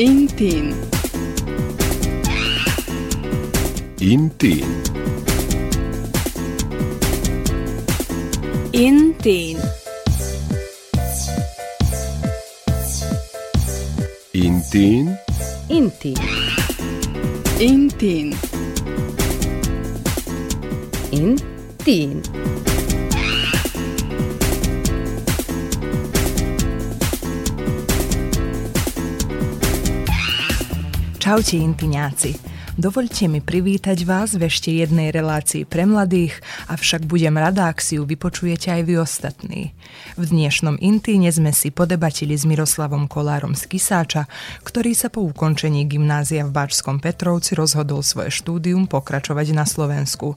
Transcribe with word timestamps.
Intin. 0.00 0.72
Intin. 4.00 4.64
Intin. 8.72 9.58
Intin. 14.32 15.18
Intin. 15.68 16.16
Intin. 17.60 18.32
Intin. 21.12 21.46
Intin. 21.84 22.59
Čaute 31.30 31.62
intiňáci. 31.62 32.42
Dovoľte 32.74 33.30
mi 33.30 33.38
privítať 33.38 34.02
vás 34.02 34.34
v 34.34 34.50
ešte 34.50 34.74
jednej 34.74 35.14
relácii 35.14 35.62
pre 35.62 35.86
mladých, 35.86 36.34
avšak 36.66 37.06
budem 37.06 37.38
rada, 37.38 37.70
ak 37.70 37.78
si 37.78 37.94
ju 37.94 38.02
vypočujete 38.02 38.74
aj 38.74 38.82
vy 38.82 38.98
ostatní. 38.98 39.70
V 40.18 40.26
dnešnom 40.26 40.82
Intíne 40.82 41.30
sme 41.30 41.54
si 41.54 41.70
podebatili 41.70 42.34
s 42.34 42.42
Miroslavom 42.42 43.06
Kolárom 43.06 43.54
z 43.54 43.62
Kisáča, 43.70 44.26
ktorý 44.66 44.90
sa 44.90 45.06
po 45.06 45.22
ukončení 45.22 45.86
gymnázia 45.86 46.42
v 46.42 46.50
Báčskom 46.50 46.98
Petrovci 46.98 47.54
rozhodol 47.54 48.02
svoje 48.02 48.34
štúdium 48.34 48.90
pokračovať 48.90 49.54
na 49.54 49.70
Slovensku. 49.70 50.34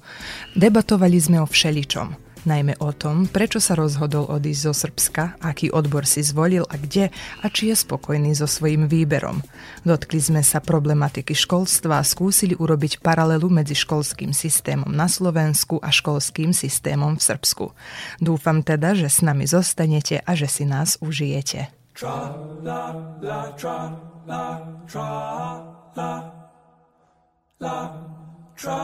Debatovali 0.53 1.17
sme 1.17 1.41
o 1.41 1.49
všeličom– 1.49 2.21
najmä 2.43 2.79
o 2.83 2.91
tom, 2.91 3.29
prečo 3.29 3.61
sa 3.63 3.77
rozhodol 3.77 4.27
odísť 4.27 4.61
zo 4.67 4.73
Srbska, 4.73 5.23
aký 5.39 5.71
odbor 5.71 6.03
si 6.03 6.25
zvolil 6.25 6.67
a 6.67 6.75
kde 6.75 7.13
a 7.39 7.45
či 7.47 7.71
je 7.71 7.75
spokojný 7.77 8.35
so 8.35 8.49
svojím 8.49 8.89
výberom. 8.89 9.45
Dotkli 9.87 10.19
sme 10.19 10.41
sa 10.41 10.59
problematiky 10.59 11.31
školstva 11.31 12.01
a 12.01 12.07
skúsili 12.07 12.57
urobiť 12.57 12.99
paralelu 12.99 13.47
medzi 13.47 13.77
školským 13.77 14.35
systémom 14.35 14.91
na 14.91 15.07
Slovensku 15.07 15.79
a 15.79 15.93
školským 15.93 16.51
systémom 16.51 17.15
v 17.15 17.23
Srbsku. 17.23 17.65
Dúfam 18.19 18.65
teda, 18.65 18.97
že 18.97 19.07
s 19.07 19.23
nami 19.23 19.47
zostanete 19.47 20.19
a 20.23 20.31
že 20.33 20.49
si 20.49 20.63
nás 20.67 20.99
užijete. 20.99 21.69
Tra, 21.93 22.33
la, 22.65 22.83
la, 23.21 23.53
tra, 23.53 23.93
la, 24.25 24.45
tra, 24.89 25.09
la, 25.93 26.11
la, 27.61 27.77
tra, 28.57 28.79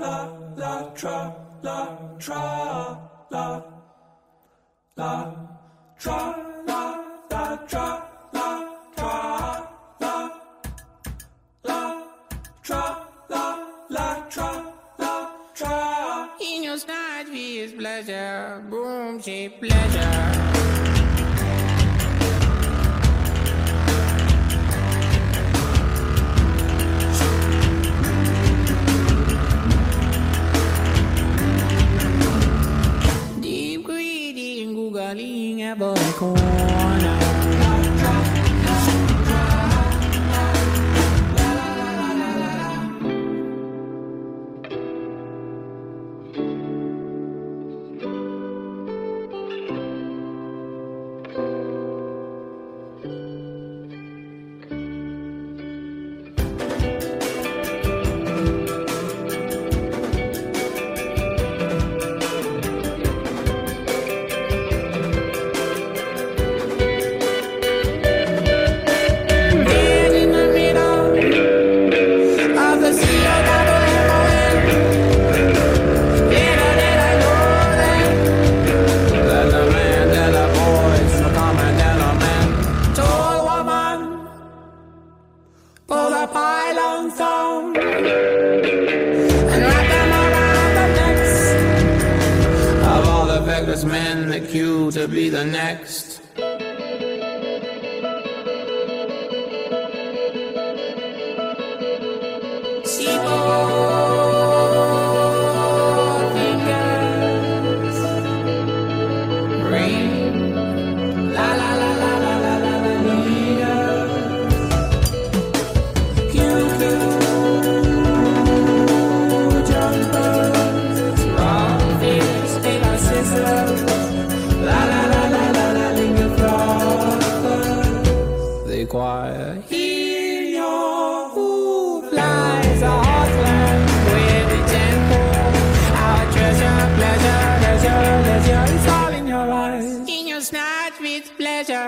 la, 0.00 0.14
la, 0.56 0.74
tra 0.96 1.43
la 1.64 1.96
tra 2.18 2.44
la 3.30 3.64
la 4.96 5.34
tra 5.98 6.18
la 6.66 6.80
la 7.30 7.42
tra 7.66 7.86
la 8.34 8.48
tra 8.94 9.14
la 10.02 10.14
la 11.64 11.80
tra 12.62 12.82
la 13.30 13.44
la 13.88 14.26
tra 14.28 14.50
la 14.98 15.14
tra. 15.54 16.28
In 16.38 16.64
your 16.64 16.76
snatch 16.76 17.28
is 17.32 17.72
pleasure. 17.72 18.62
Boom 18.68 19.22
she 19.22 19.48
pleasure 19.48 20.83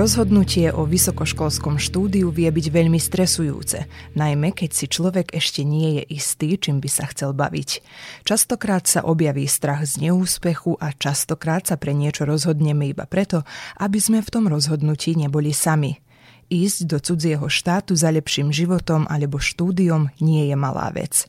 Rozhodnutie 0.00 0.72
o 0.72 0.88
vysokoškolskom 0.88 1.76
štúdiu 1.76 2.32
vie 2.32 2.48
byť 2.48 2.66
veľmi 2.72 2.96
stresujúce, 2.96 3.84
najmä 4.16 4.56
keď 4.56 4.70
si 4.72 4.88
človek 4.88 5.36
ešte 5.36 5.60
nie 5.60 6.00
je 6.00 6.16
istý, 6.16 6.56
čím 6.56 6.80
by 6.80 6.88
sa 6.88 7.04
chcel 7.12 7.36
baviť. 7.36 7.84
Častokrát 8.24 8.88
sa 8.88 9.04
objaví 9.04 9.44
strach 9.44 9.84
z 9.84 10.08
neúspechu 10.08 10.80
a 10.80 10.96
častokrát 10.96 11.68
sa 11.68 11.76
pre 11.76 11.92
niečo 11.92 12.24
rozhodneme 12.24 12.88
iba 12.88 13.04
preto, 13.04 13.44
aby 13.76 14.00
sme 14.00 14.24
v 14.24 14.32
tom 14.32 14.48
rozhodnutí 14.48 15.20
neboli 15.20 15.52
sami. 15.52 16.00
Ísť 16.48 16.88
do 16.88 16.96
cudzieho 16.96 17.44
štátu 17.52 17.92
za 17.92 18.08
lepším 18.08 18.56
životom 18.56 19.04
alebo 19.04 19.36
štúdiom 19.36 20.08
nie 20.24 20.48
je 20.48 20.56
malá 20.56 20.88
vec. 20.96 21.28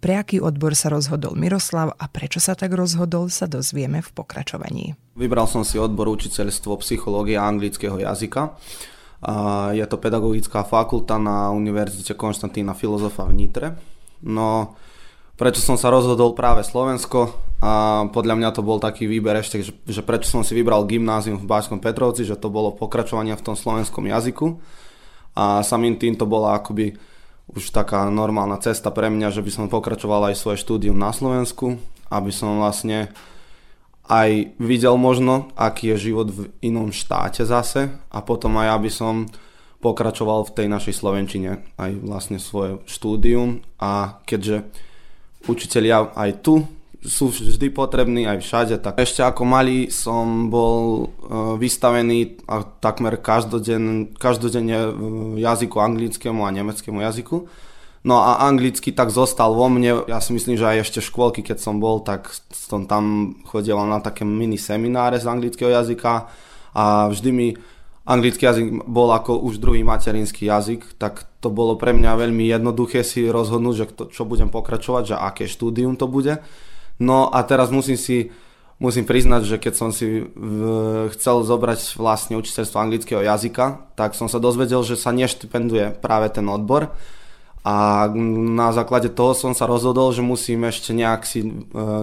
Pre 0.00 0.16
aký 0.16 0.40
odbor 0.40 0.72
sa 0.72 0.88
rozhodol 0.88 1.36
Miroslav 1.36 1.92
a 1.92 2.08
prečo 2.08 2.40
sa 2.40 2.56
tak 2.56 2.72
rozhodol, 2.72 3.28
sa 3.28 3.44
dozvieme 3.44 4.00
v 4.00 4.10
pokračovaní. 4.16 4.96
Vybral 5.12 5.44
som 5.44 5.60
si 5.60 5.76
odbor 5.76 6.08
učiteľstvo 6.08 6.80
psychológie 6.80 7.36
a 7.36 7.44
anglického 7.44 8.00
jazyka. 8.00 8.56
Je 9.76 9.84
to 9.84 10.00
pedagogická 10.00 10.64
fakulta 10.64 11.20
na 11.20 11.52
Univerzite 11.52 12.16
Konštantína 12.16 12.72
Filozofa 12.72 13.28
v 13.28 13.36
Nitre. 13.36 13.76
No, 14.24 14.72
prečo 15.36 15.60
som 15.60 15.76
sa 15.76 15.92
rozhodol 15.92 16.32
práve 16.32 16.64
Slovensko? 16.64 17.36
A 17.60 18.08
podľa 18.08 18.40
mňa 18.40 18.56
to 18.56 18.64
bol 18.64 18.80
taký 18.80 19.04
výber 19.04 19.36
ešte, 19.36 19.60
že, 19.60 19.76
že 19.84 20.00
prečo 20.00 20.32
som 20.32 20.40
si 20.40 20.56
vybral 20.56 20.88
gymnázium 20.88 21.36
v 21.36 21.44
Báčskom 21.44 21.76
Petrovci, 21.76 22.24
že 22.24 22.40
to 22.40 22.48
bolo 22.48 22.72
pokračovanie 22.72 23.36
v 23.36 23.44
tom 23.44 23.52
slovenskom 23.52 24.08
jazyku. 24.08 24.56
A 25.36 25.60
samým 25.60 26.00
tým 26.00 26.16
to 26.16 26.24
bola 26.24 26.56
akoby 26.56 26.96
už 27.54 27.74
taká 27.74 28.06
normálna 28.06 28.58
cesta 28.62 28.94
pre 28.94 29.10
mňa, 29.10 29.34
že 29.34 29.42
by 29.42 29.50
som 29.50 29.66
pokračoval 29.66 30.30
aj 30.30 30.38
svoje 30.38 30.62
štúdium 30.62 30.94
na 30.94 31.10
Slovensku, 31.10 31.78
aby 32.10 32.30
som 32.30 32.62
vlastne 32.62 33.10
aj 34.10 34.58
videl 34.58 34.98
možno, 34.98 35.54
aký 35.54 35.94
je 35.94 36.10
život 36.10 36.30
v 36.30 36.50
inom 36.66 36.90
štáte 36.90 37.46
zase 37.46 37.94
a 38.10 38.18
potom 38.22 38.58
aj 38.58 38.68
aby 38.74 38.90
som 38.90 39.14
pokračoval 39.80 40.50
v 40.50 40.54
tej 40.54 40.66
našej 40.66 40.94
Slovenčine 40.98 41.62
aj 41.78 41.90
vlastne 42.02 42.42
svoje 42.42 42.82
štúdium. 42.84 43.64
A 43.80 44.20
keďže 44.28 44.66
učiteľia 45.48 46.12
aj 46.12 46.30
tu 46.44 46.66
sú 47.00 47.32
vždy 47.32 47.72
potrební 47.72 48.28
aj 48.28 48.44
všade. 48.44 48.76
Tak 48.76 49.00
ešte 49.00 49.24
ako 49.24 49.48
malý 49.48 49.88
som 49.88 50.52
bol 50.52 51.08
e, 51.08 51.56
vystavený 51.56 52.44
takmer 52.84 53.16
každoden, 53.16 54.12
každodenne 54.20 54.92
jazyku 55.40 55.80
anglickému 55.80 56.44
a 56.44 56.52
nemeckému 56.52 57.00
jazyku. 57.00 57.48
No 58.00 58.16
a 58.24 58.40
anglicky 58.48 58.96
tak 58.96 59.12
zostal 59.12 59.52
vo 59.52 59.68
mne. 59.68 60.08
Ja 60.08 60.24
si 60.24 60.32
myslím, 60.32 60.56
že 60.56 60.68
aj 60.68 60.88
ešte 60.88 61.00
v 61.04 61.08
škôlky, 61.12 61.40
keď 61.44 61.60
som 61.60 61.80
bol, 61.80 62.00
tak 62.00 62.32
som 62.52 62.88
tam 62.88 63.36
chodil 63.44 63.76
na 63.76 64.00
také 64.00 64.24
mini 64.24 64.56
semináre 64.56 65.20
z 65.20 65.28
anglického 65.28 65.68
jazyka 65.68 66.32
a 66.72 67.12
vždy 67.12 67.30
mi 67.32 67.48
anglický 68.08 68.48
jazyk 68.48 68.88
bol 68.88 69.12
ako 69.12 69.44
už 69.44 69.60
druhý 69.60 69.84
materinský 69.84 70.48
jazyk, 70.48 70.96
tak 70.96 71.28
to 71.44 71.52
bolo 71.52 71.76
pre 71.76 71.92
mňa 71.92 72.16
veľmi 72.16 72.48
jednoduché 72.48 73.04
si 73.04 73.28
rozhodnúť, 73.28 73.74
že 73.76 73.86
čo 74.12 74.24
budem 74.24 74.48
pokračovať, 74.48 75.14
že 75.14 75.16
aké 75.20 75.44
štúdium 75.44 76.00
to 76.00 76.08
bude. 76.08 76.40
No 77.00 77.32
a 77.32 77.40
teraz 77.42 77.72
musím 77.72 77.96
si 77.96 78.30
musím 78.80 79.04
priznať, 79.04 79.42
že 79.44 79.56
keď 79.60 79.74
som 79.76 79.92
si 79.92 80.24
v, 80.24 80.60
chcel 81.12 81.44
zobrať 81.44 82.00
vlastne 82.00 82.40
učiteľstvo 82.40 82.80
anglického 82.80 83.20
jazyka, 83.20 83.92
tak 83.94 84.16
som 84.16 84.26
sa 84.26 84.40
dozvedel, 84.40 84.80
že 84.82 84.96
sa 84.96 85.12
neštipenduje 85.12 86.00
práve 86.00 86.32
ten 86.32 86.48
odbor. 86.48 86.96
A 87.60 88.08
na 88.56 88.72
základe 88.72 89.12
toho 89.12 89.36
som 89.36 89.52
sa 89.52 89.68
rozhodol, 89.68 90.16
že 90.16 90.24
musím 90.24 90.64
ešte 90.64 90.96
nejak 90.96 91.28
si, 91.28 91.44
e, 91.44 91.52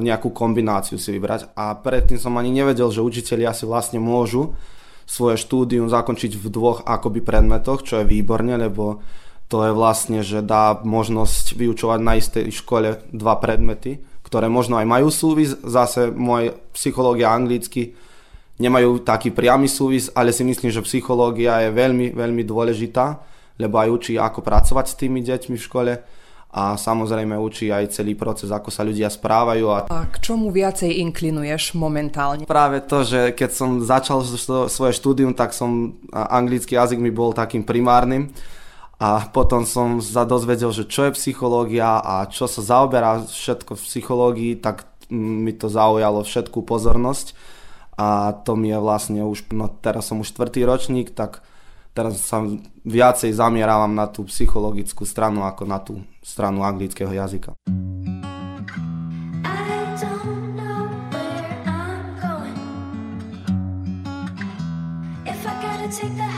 nejakú 0.06 0.30
kombináciu 0.30 1.02
si 1.02 1.10
vybrať. 1.18 1.50
A 1.58 1.74
predtým 1.74 2.22
som 2.22 2.38
ani 2.38 2.54
nevedel, 2.54 2.94
že 2.94 3.02
učiteľia 3.02 3.58
si 3.58 3.66
vlastne 3.66 3.98
môžu 3.98 4.54
svoje 5.10 5.42
štúdium 5.42 5.90
zakončiť 5.90 6.38
v 6.38 6.46
dvoch 6.54 6.86
akoby 6.86 7.26
predmetoch, 7.26 7.82
čo 7.82 8.06
je 8.06 8.06
výborne, 8.06 8.54
lebo 8.54 9.02
to 9.50 9.66
je 9.66 9.74
vlastne, 9.74 10.22
že 10.22 10.46
dá 10.46 10.78
možnosť 10.78 11.58
vyučovať 11.58 12.00
na 12.06 12.14
istej 12.22 12.54
škole 12.54 13.02
dva 13.10 13.34
predmety, 13.42 13.98
ktoré 14.28 14.52
možno 14.52 14.76
aj 14.76 14.84
majú 14.84 15.08
súvis. 15.08 15.56
Zase 15.64 16.12
môj 16.12 16.52
psychológia 16.76 17.32
anglicky 17.32 17.96
nemajú 18.60 19.00
taký 19.08 19.32
priamy 19.32 19.72
súvis, 19.72 20.12
ale 20.12 20.36
si 20.36 20.44
myslím, 20.44 20.68
že 20.68 20.84
psychológia 20.84 21.64
je 21.64 21.72
veľmi, 21.72 22.12
veľmi 22.12 22.44
dôležitá, 22.44 23.24
lebo 23.56 23.80
aj 23.80 23.90
učí, 23.90 24.14
ako 24.20 24.44
pracovať 24.44 24.86
s 24.92 24.98
tými 25.00 25.24
deťmi 25.24 25.56
v 25.56 25.66
škole 25.66 25.94
a 26.48 26.74
samozrejme 26.74 27.38
učí 27.38 27.70
aj 27.70 28.02
celý 28.02 28.18
proces, 28.18 28.50
ako 28.50 28.74
sa 28.74 28.82
ľudia 28.82 29.12
správajú. 29.12 29.66
A, 29.68 29.78
a 29.88 30.10
k 30.10 30.16
čomu 30.20 30.50
viacej 30.50 30.90
inklinuješ 31.06 31.78
momentálne? 31.78 32.50
Práve 32.50 32.82
to, 32.82 33.06
že 33.06 33.36
keď 33.38 33.50
som 33.54 33.70
začal 33.84 34.26
svoje 34.68 34.94
štúdium, 34.96 35.38
tak 35.38 35.54
som 35.54 35.96
anglický 36.12 36.76
jazyk 36.76 36.98
mi 36.98 37.14
bol 37.14 37.36
takým 37.36 37.62
primárnym 37.62 38.34
a 38.98 39.30
potom 39.30 39.62
som 39.62 40.02
sa 40.02 40.26
dozvedel, 40.26 40.74
že 40.74 40.90
čo 40.90 41.06
je 41.06 41.18
psychológia 41.18 42.02
a 42.02 42.26
čo 42.26 42.50
sa 42.50 42.66
zaoberá 42.66 43.22
všetko 43.22 43.78
v 43.78 43.86
psychológii, 43.86 44.54
tak 44.58 44.90
mi 45.14 45.54
to 45.54 45.70
zaujalo 45.70 46.26
všetkú 46.26 46.66
pozornosť 46.66 47.38
a 47.98 48.34
to 48.42 48.58
mi 48.58 48.74
je 48.74 48.80
vlastne 48.82 49.22
už, 49.22 49.54
no 49.54 49.70
teraz 49.70 50.10
som 50.10 50.22
už 50.22 50.34
štvrtý 50.34 50.66
ročník, 50.66 51.14
tak 51.14 51.46
teraz 51.94 52.18
sa 52.26 52.42
viacej 52.86 53.38
zamierávam 53.38 53.94
na 53.94 54.10
tú 54.10 54.26
psychologickú 54.26 55.06
stranu 55.06 55.46
ako 55.46 55.64
na 55.66 55.78
tú 55.78 56.02
stranu 56.26 56.66
anglického 56.66 57.14
jazyka. 57.14 57.54
take 65.88 66.18
the 66.18 66.37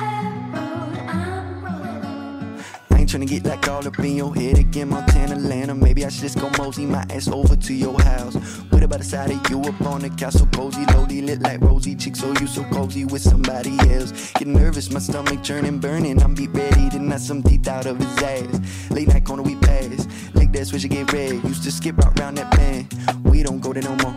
trying 3.09 3.25
to 3.25 3.33
get 3.33 3.43
like 3.43 3.67
all 3.67 3.85
up 3.87 3.97
in 3.97 4.15
your 4.15 4.35
head 4.35 4.59
again, 4.59 4.89
Montana, 4.89 5.33
Atlanta. 5.33 5.73
Maybe 5.73 6.05
I 6.05 6.09
should 6.09 6.21
just 6.21 6.39
go 6.39 6.47
mosey 6.59 6.85
my 6.85 7.03
ass 7.09 7.27
over 7.27 7.55
to 7.55 7.73
your 7.73 7.99
house. 7.99 8.35
What 8.69 8.83
about 8.83 8.99
the 8.99 9.05
side 9.05 9.31
of 9.31 9.49
you 9.49 9.59
up 9.61 9.81
on 9.81 10.01
the 10.01 10.29
so 10.29 10.45
cozy, 10.47 10.85
lowly, 10.93 11.21
lit 11.21 11.41
like 11.41 11.59
rosy 11.61 11.95
chicks. 11.95 12.21
Oh, 12.23 12.33
you 12.39 12.45
so 12.45 12.63
cozy 12.65 13.05
with 13.05 13.23
somebody 13.23 13.79
else. 13.91 14.31
Get 14.33 14.47
nervous, 14.47 14.91
my 14.91 14.99
stomach 14.99 15.41
churning, 15.43 15.79
burning. 15.79 16.21
I'm 16.21 16.35
be 16.35 16.47
ready 16.47 16.89
to 16.91 16.99
knock 16.99 17.19
some 17.19 17.41
teeth 17.41 17.67
out 17.67 17.87
of 17.87 17.97
his 17.97 18.17
ass. 18.21 18.91
Late 18.91 19.07
night 19.07 19.25
corner 19.25 19.41
we 19.41 19.55
pass, 19.55 20.07
like 20.35 20.51
that 20.53 20.67
switch 20.67 20.87
get 20.87 21.11
red. 21.11 21.43
Used 21.45 21.63
to 21.63 21.71
skip 21.71 21.97
out 22.05 22.19
round 22.19 22.37
that 22.37 22.51
bend. 22.51 22.93
We 23.23 23.41
don't 23.41 23.59
go 23.59 23.73
there 23.73 23.81
no 23.81 23.95
more. 23.95 24.15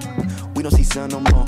We 0.54 0.62
don't 0.62 0.72
see 0.72 0.84
sun 0.84 1.10
no 1.10 1.20
more. 1.20 1.46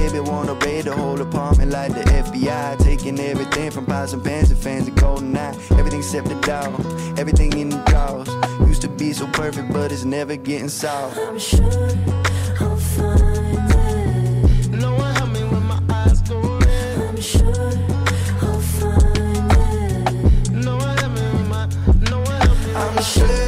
Baby 0.00 0.20
wanna 0.20 0.54
raid 0.54 0.86
the 0.86 0.96
whole 0.96 1.20
apartment 1.20 1.72
like 1.72 1.92
the 1.92 2.00
FBI 2.00 2.78
Taking 2.78 3.20
everything 3.20 3.70
from 3.70 3.84
pots 3.84 4.14
and 4.14 4.24
pans 4.24 4.50
and 4.50 4.58
fans 4.58 4.86
to 4.86 4.92
golden 4.92 5.36
eye 5.36 5.54
Everything 5.72 6.00
except 6.00 6.28
the 6.28 6.40
dog, 6.40 6.80
everything 7.18 7.52
in 7.58 7.68
the 7.68 7.76
drawers 7.84 8.28
Used 8.66 8.82
to 8.82 8.88
be 8.88 9.12
so 9.12 9.26
perfect 9.26 9.70
but 9.72 9.92
it's 9.92 10.04
never 10.04 10.36
getting 10.36 10.68
soft. 10.70 11.18
I'm 11.18 11.38
sure 11.38 11.90
I'll 12.60 12.76
find 12.76 13.70
it. 13.74 14.70
No 14.70 14.94
one 14.94 15.14
help 15.16 15.30
me 15.32 15.44
when 15.44 15.64
my 15.64 15.82
eyes 15.90 16.22
go 16.22 16.40
red. 16.40 16.98
I'm 17.08 17.20
sure 17.20 17.72
I'll 18.40 18.60
find 18.60 19.52
it. 19.52 20.50
No 20.52 20.76
one 20.76 20.96
help 20.98 21.12
me 21.12 21.20
when 21.20 21.48
my, 21.48 21.66
no 22.10 22.20
one 22.20 22.40
help 22.40 22.58
me 22.66 22.74
I'm 22.74 23.02
sure 23.02 23.39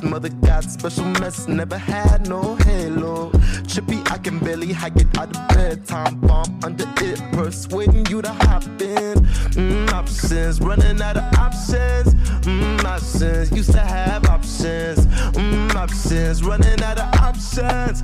mother 0.00 0.28
got 0.28 0.62
special 0.64 1.04
mess, 1.20 1.48
never 1.48 1.76
had 1.76 2.28
no 2.28 2.54
halo. 2.56 3.30
Trippy, 3.66 4.00
I 4.10 4.18
can 4.18 4.38
barely 4.38 4.72
hike 4.72 4.96
it 4.96 5.18
out 5.18 5.36
of 5.36 5.48
bed. 5.48 5.84
Time 5.86 6.20
bomb 6.20 6.60
under 6.62 6.86
it, 6.98 7.20
persuading 7.32 8.06
you 8.06 8.22
to 8.22 8.32
hop 8.32 8.62
in. 8.80 9.18
Mm, 9.58 9.92
options, 9.92 10.60
running 10.60 11.02
out 11.02 11.16
of 11.16 11.38
options. 11.38 12.14
Mm, 12.46 12.84
options, 12.84 13.50
used 13.50 13.72
to 13.72 13.80
have 13.80 14.24
options. 14.26 15.06
Mm, 15.36 15.74
options, 15.74 16.44
running 16.44 16.82
out 16.82 16.98
of 16.98 17.20
options. 17.20 18.02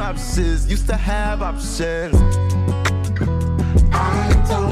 Options, 0.00 0.70
used 0.70 0.86
to 0.86 0.96
have 0.96 1.42
options. 1.42 2.14
I 3.92 4.44
don't 4.48 4.65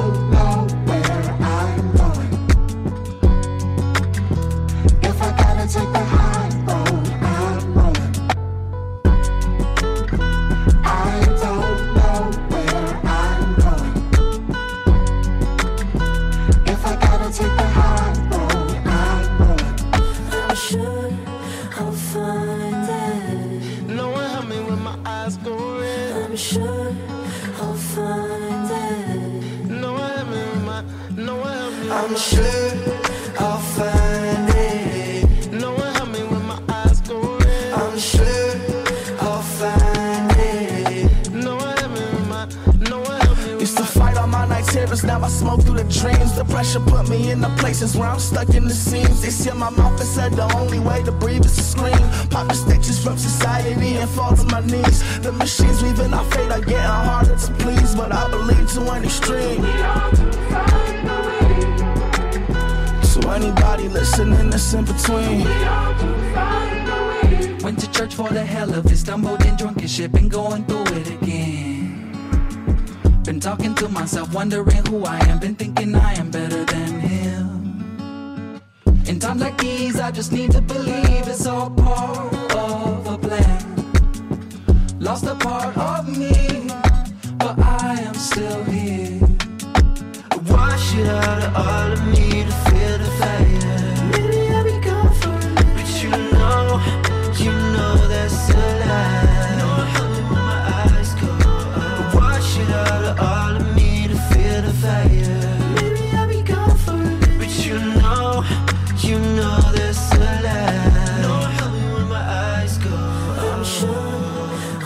I'm 113.65 113.71
sure 113.71 113.89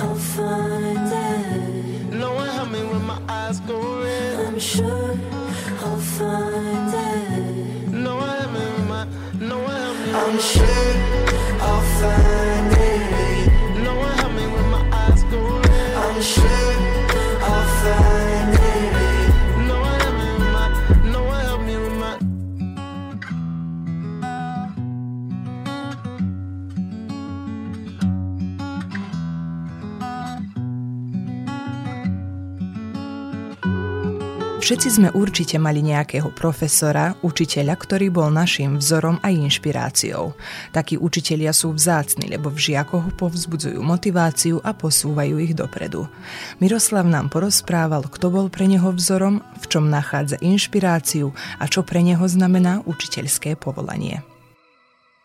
I'll 0.05 0.15
find 0.15 1.13
it. 1.13 2.13
No 2.15 2.33
one 2.33 2.49
help 2.49 2.71
me 2.71 2.81
when 2.85 3.05
my 3.05 3.21
eyes 3.29 3.59
go 3.59 4.03
red. 4.05 4.47
I'm 4.47 4.61
sure 4.61 5.19
I'll 5.81 5.97
find 5.97 6.95
it. 6.95 7.89
No 7.89 8.15
one 8.15 8.29
help 8.29 8.53
me 8.53 8.61
when 8.61 8.87
my, 8.87 9.05
no 9.41 9.59
one 9.59 9.75
help 9.75 9.97
me. 9.97 10.13
I'm 10.13 10.39
sure 10.39 10.68
Všetci 34.69 35.01
sme 35.01 35.09
určite 35.17 35.57
mali 35.57 35.81
nejakého 35.81 36.29
profesora, 36.29 37.17
učiteľa, 37.25 37.73
ktorý 37.73 38.13
bol 38.13 38.29
našim 38.29 38.77
vzorom 38.77 39.17
a 39.25 39.33
inšpiráciou. 39.33 40.37
Takí 40.77 41.01
učitelia 41.01 41.57
sú 41.57 41.73
vzácni, 41.73 42.29
lebo 42.29 42.53
v 42.53 42.61
žiakoch 42.61 43.17
povzbudzujú 43.17 43.81
motiváciu 43.81 44.61
a 44.61 44.77
posúvajú 44.77 45.41
ich 45.41 45.57
dopredu. 45.57 46.05
Miroslav 46.61 47.09
nám 47.09 47.33
porozprával, 47.33 48.13
kto 48.13 48.29
bol 48.29 48.53
pre 48.53 48.69
neho 48.69 48.93
vzorom, 48.93 49.41
v 49.41 49.65
čom 49.73 49.89
nachádza 49.89 50.37
inšpiráciu 50.45 51.33
a 51.57 51.65
čo 51.65 51.81
pre 51.81 52.05
neho 52.05 52.29
znamená 52.29 52.85
učiteľské 52.85 53.57
povolanie. 53.57 54.21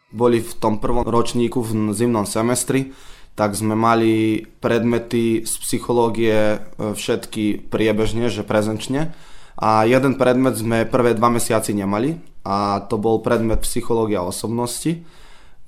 Boli 0.08 0.40
v 0.40 0.56
tom 0.56 0.80
prvom 0.80 1.04
ročníku 1.04 1.60
v 1.60 1.92
zimnom 1.92 2.24
semestri, 2.24 2.96
tak 3.36 3.60
sme 3.60 3.76
mali 3.76 4.40
predmety 4.64 5.44
z 5.44 5.54
psychológie 5.68 6.38
e, 6.56 6.58
všetky 6.96 7.68
priebežne, 7.68 8.32
že 8.32 8.48
prezenčne. 8.48 9.12
A 9.58 9.86
jeden 9.86 10.18
predmet 10.18 10.58
sme 10.58 10.90
prvé 10.90 11.14
dva 11.14 11.30
mesiaci 11.30 11.78
nemali 11.78 12.18
a 12.42 12.82
to 12.90 12.98
bol 12.98 13.22
predmet 13.22 13.62
psychológia 13.62 14.26
osobnosti, 14.26 15.06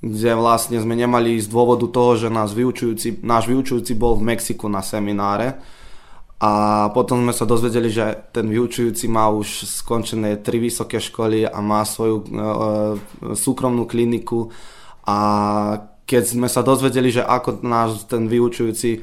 kde 0.02 0.30
vlastne 0.36 0.76
sme 0.82 0.98
nemali 0.98 1.38
z 1.38 1.46
dôvodu 1.46 1.86
toho, 1.88 2.18
že 2.18 2.28
nás 2.28 2.52
vyučujúci, 2.52 3.22
náš 3.22 3.46
vyučujúci 3.46 3.94
bol 3.94 4.18
v 4.18 4.34
Mexiku 4.34 4.66
na 4.66 4.82
semináre. 4.82 5.56
A 6.36 6.52
potom 6.92 7.24
sme 7.24 7.32
sa 7.32 7.48
dozvedeli, 7.48 7.88
že 7.88 8.12
ten 8.28 8.44
vyučujúci 8.52 9.08
má 9.08 9.32
už 9.32 9.64
skončené 9.80 10.36
tri 10.44 10.60
vysoké 10.60 11.00
školy 11.00 11.48
a 11.48 11.64
má 11.64 11.80
svoju 11.80 12.16
e, 12.20 12.24
e, 12.28 12.36
súkromnú 13.32 13.88
kliniku. 13.88 14.52
A 15.08 15.16
keď 16.04 16.36
sme 16.36 16.48
sa 16.52 16.60
dozvedeli, 16.60 17.08
že 17.08 17.24
ako 17.24 17.64
náš 17.64 18.04
ten 18.04 18.28
vyučujúci 18.28 19.00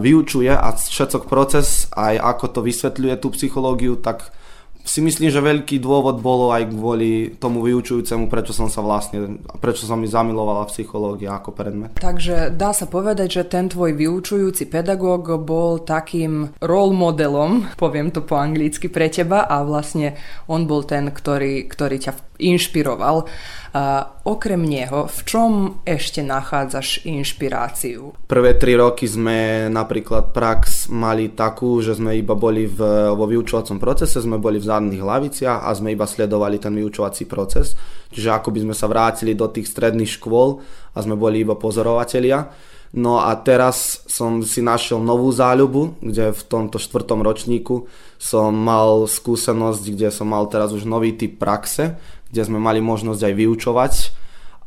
vyučuje 0.00 0.50
a 0.50 0.72
všetok 0.72 1.28
proces, 1.28 1.86
aj 1.92 2.16
ako 2.16 2.44
to 2.48 2.60
vysvetľuje 2.64 3.14
tú 3.20 3.28
psychológiu, 3.36 4.00
tak 4.00 4.32
si 4.80 5.04
myslím, 5.04 5.28
že 5.28 5.44
veľký 5.44 5.76
dôvod 5.76 6.24
bolo 6.24 6.56
aj 6.56 6.72
kvôli 6.72 7.36
tomu 7.36 7.60
vyučujúcemu, 7.60 8.32
prečo 8.32 8.56
som 8.56 8.72
sa 8.72 8.80
vlastne, 8.80 9.36
prečo 9.60 9.84
som 9.84 10.00
mi 10.00 10.08
zamilovala 10.08 10.72
psychológia 10.72 11.36
ako 11.36 11.52
predmet. 11.52 12.00
Takže 12.00 12.48
dá 12.56 12.72
sa 12.72 12.88
povedať, 12.88 13.28
že 13.28 13.42
ten 13.44 13.68
tvoj 13.68 13.92
vyučujúci 13.92 14.72
pedagóg 14.72 15.36
bol 15.44 15.84
takým 15.84 16.56
role 16.64 16.96
modelom, 16.96 17.68
poviem 17.76 18.08
to 18.08 18.24
po 18.24 18.40
anglicky 18.40 18.88
pre 18.88 19.12
teba 19.12 19.44
a 19.44 19.60
vlastne 19.62 20.16
on 20.48 20.64
bol 20.64 20.82
ten, 20.88 21.12
ktorý, 21.12 21.68
ktorý 21.68 21.96
ťa 22.00 22.29
inšpiroval. 22.40 23.28
A 23.70 24.02
okrem 24.26 24.66
neho, 24.66 25.06
v 25.06 25.20
čom 25.22 25.52
ešte 25.86 26.26
nachádzaš 26.26 27.06
inšpiráciu? 27.06 28.10
Prvé 28.26 28.58
tri 28.58 28.74
roky 28.74 29.06
sme 29.06 29.70
napríklad 29.70 30.34
prax 30.34 30.90
mali 30.90 31.30
takú, 31.30 31.78
že 31.78 31.94
sme 31.94 32.18
iba 32.18 32.34
boli 32.34 32.66
v, 32.66 33.14
vo 33.14 33.30
vyučovacom 33.30 33.78
procese, 33.78 34.18
sme 34.18 34.42
boli 34.42 34.58
v 34.58 34.66
zadných 34.66 35.06
laviciach 35.06 35.62
a 35.62 35.70
sme 35.70 35.94
iba 35.94 36.02
sledovali 36.02 36.58
ten 36.58 36.74
vyučovací 36.74 37.30
proces. 37.30 37.78
Čiže 38.10 38.42
ako 38.42 38.50
by 38.50 38.58
sme 38.66 38.74
sa 38.74 38.90
vrátili 38.90 39.38
do 39.38 39.46
tých 39.46 39.70
stredných 39.70 40.18
škôl 40.18 40.58
a 40.90 40.98
sme 40.98 41.14
boli 41.14 41.46
iba 41.46 41.54
pozorovatelia. 41.54 42.50
No 42.90 43.22
a 43.22 43.30
teraz 43.38 44.02
som 44.10 44.42
si 44.42 44.58
našiel 44.66 44.98
novú 44.98 45.30
záľubu, 45.30 46.02
kde 46.02 46.34
v 46.34 46.42
tomto 46.50 46.82
štvrtom 46.82 47.22
ročníku 47.22 47.86
som 48.18 48.50
mal 48.50 49.06
skúsenosť, 49.06 49.94
kde 49.94 50.10
som 50.10 50.26
mal 50.26 50.50
teraz 50.50 50.74
už 50.74 50.90
nový 50.90 51.14
typ 51.14 51.38
praxe, 51.38 51.94
kde 52.30 52.42
sme 52.46 52.58
mali 52.62 52.78
možnosť 52.78 53.22
aj 53.26 53.34
vyučovať. 53.34 53.92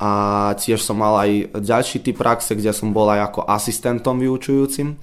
A 0.03 0.11
tiež 0.59 0.83
som 0.83 0.99
mal 0.99 1.15
aj 1.23 1.31
ďalší 1.63 2.03
typ 2.03 2.19
praxe, 2.19 2.59
kde 2.59 2.75
som 2.75 2.91
bol 2.91 3.07
aj 3.07 3.31
ako 3.31 3.47
asistentom 3.47 4.19
vyučujúcim. 4.19 4.99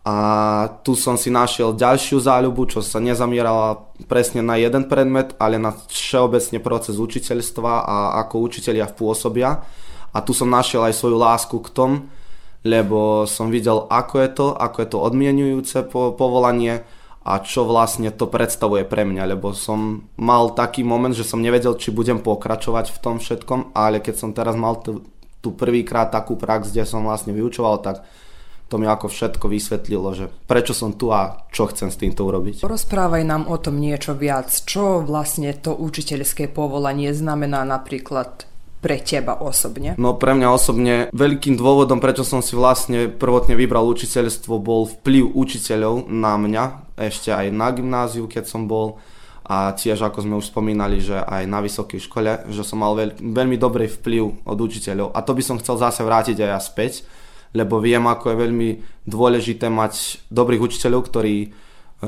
A 0.00 0.16
tu 0.80 0.96
som 0.96 1.20
si 1.20 1.28
našiel 1.28 1.76
ďalšiu 1.76 2.24
záľubu, 2.24 2.72
čo 2.72 2.80
sa 2.80 3.04
nezamierala 3.04 3.84
presne 4.08 4.40
na 4.40 4.56
jeden 4.56 4.88
predmet, 4.88 5.36
ale 5.36 5.60
na 5.60 5.76
všeobecne 5.76 6.56
proces 6.64 6.96
učiteľstva 6.96 7.84
a 7.84 7.96
ako 8.24 8.40
učiteľia 8.40 8.88
pôsobia. 8.96 9.60
A 10.10 10.18
tu 10.24 10.32
som 10.32 10.48
našiel 10.48 10.88
aj 10.88 10.96
svoju 10.96 11.20
lásku 11.20 11.52
k 11.60 11.68
tom, 11.76 12.08
lebo 12.64 13.28
som 13.28 13.52
videl, 13.52 13.84
ako 13.92 14.14
je 14.24 14.30
to, 14.32 14.46
ako 14.56 14.76
je 14.80 14.88
to 14.88 14.98
odmienujúce 15.04 15.76
po, 15.92 16.16
povolanie 16.16 16.80
a 17.20 17.36
čo 17.44 17.68
vlastne 17.68 18.08
to 18.08 18.24
predstavuje 18.32 18.88
pre 18.88 19.04
mňa, 19.04 19.36
lebo 19.36 19.52
som 19.52 20.08
mal 20.16 20.56
taký 20.56 20.80
moment, 20.80 21.12
že 21.12 21.28
som 21.28 21.44
nevedel, 21.44 21.76
či 21.76 21.92
budem 21.92 22.24
pokračovať 22.24 22.96
v 22.96 22.98
tom 22.98 23.16
všetkom, 23.20 23.76
ale 23.76 24.00
keď 24.00 24.14
som 24.16 24.30
teraz 24.32 24.56
mal 24.56 24.80
tu, 24.80 25.04
tu 25.44 25.52
prvýkrát 25.52 26.08
takú 26.08 26.40
prax, 26.40 26.72
kde 26.72 26.88
som 26.88 27.04
vlastne 27.04 27.36
vyučoval, 27.36 27.84
tak 27.84 28.00
to 28.70 28.78
mi 28.78 28.86
ako 28.86 29.10
všetko 29.10 29.50
vysvetlilo, 29.50 30.14
že 30.14 30.26
prečo 30.46 30.70
som 30.72 30.94
tu 30.94 31.10
a 31.10 31.44
čo 31.50 31.66
chcem 31.66 31.90
s 31.90 31.98
týmto 31.98 32.22
urobiť. 32.22 32.62
Rozprávaj 32.62 33.26
nám 33.26 33.50
o 33.50 33.58
tom 33.58 33.82
niečo 33.82 34.14
viac. 34.14 34.46
Čo 34.46 35.02
vlastne 35.02 35.50
to 35.58 35.74
učiteľské 35.74 36.46
povolanie 36.46 37.10
znamená 37.10 37.66
napríklad 37.66 38.49
pre 38.80 38.96
teba 39.04 39.36
osobne? 39.36 39.94
No 40.00 40.16
pre 40.16 40.32
mňa 40.32 40.48
osobne 40.48 40.94
veľkým 41.12 41.54
dôvodom, 41.54 42.00
prečo 42.00 42.24
som 42.24 42.40
si 42.40 42.56
vlastne 42.56 43.12
prvotne 43.12 43.52
vybral 43.52 43.84
učiteľstvo, 43.84 44.56
bol 44.56 44.88
vplyv 44.88 45.36
učiteľov 45.36 46.08
na 46.08 46.40
mňa, 46.40 46.96
ešte 46.96 47.28
aj 47.28 47.52
na 47.52 47.68
gymnáziu, 47.70 48.24
keď 48.24 48.48
som 48.48 48.64
bol. 48.64 48.96
A 49.50 49.74
tiež 49.74 49.98
ako 50.06 50.22
sme 50.22 50.38
už 50.38 50.46
spomínali, 50.46 51.02
že 51.02 51.18
aj 51.18 51.42
na 51.50 51.58
vysokej 51.58 52.06
škole, 52.06 52.46
že 52.54 52.62
som 52.62 52.80
mal 52.80 52.94
veľ, 52.94 53.18
veľmi 53.18 53.58
dobrý 53.58 53.90
vplyv 53.90 54.46
od 54.46 54.58
učiteľov. 54.62 55.10
A 55.10 55.26
to 55.26 55.34
by 55.34 55.42
som 55.42 55.58
chcel 55.58 55.74
zase 55.74 56.06
vrátiť 56.06 56.38
aj 56.38 56.50
ja 56.54 56.60
späť, 56.62 57.02
lebo 57.50 57.82
viem, 57.82 58.06
ako 58.06 58.30
je 58.30 58.42
veľmi 58.46 58.68
dôležité 59.10 59.66
mať 59.66 60.22
dobrých 60.30 60.70
učiteľov, 60.70 61.10
ktorí 61.10 61.36
e, 61.42 61.48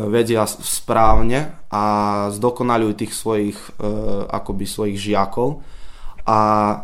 vedia 0.07 0.47
správne 0.47 1.67
a 1.67 1.83
zdokonalujú 2.31 2.95
tých 2.95 3.11
svojich, 3.11 3.59
e, 3.59 3.91
akoby 4.31 4.63
svojich 4.63 5.03
žiakov 5.03 5.67
a 6.27 6.39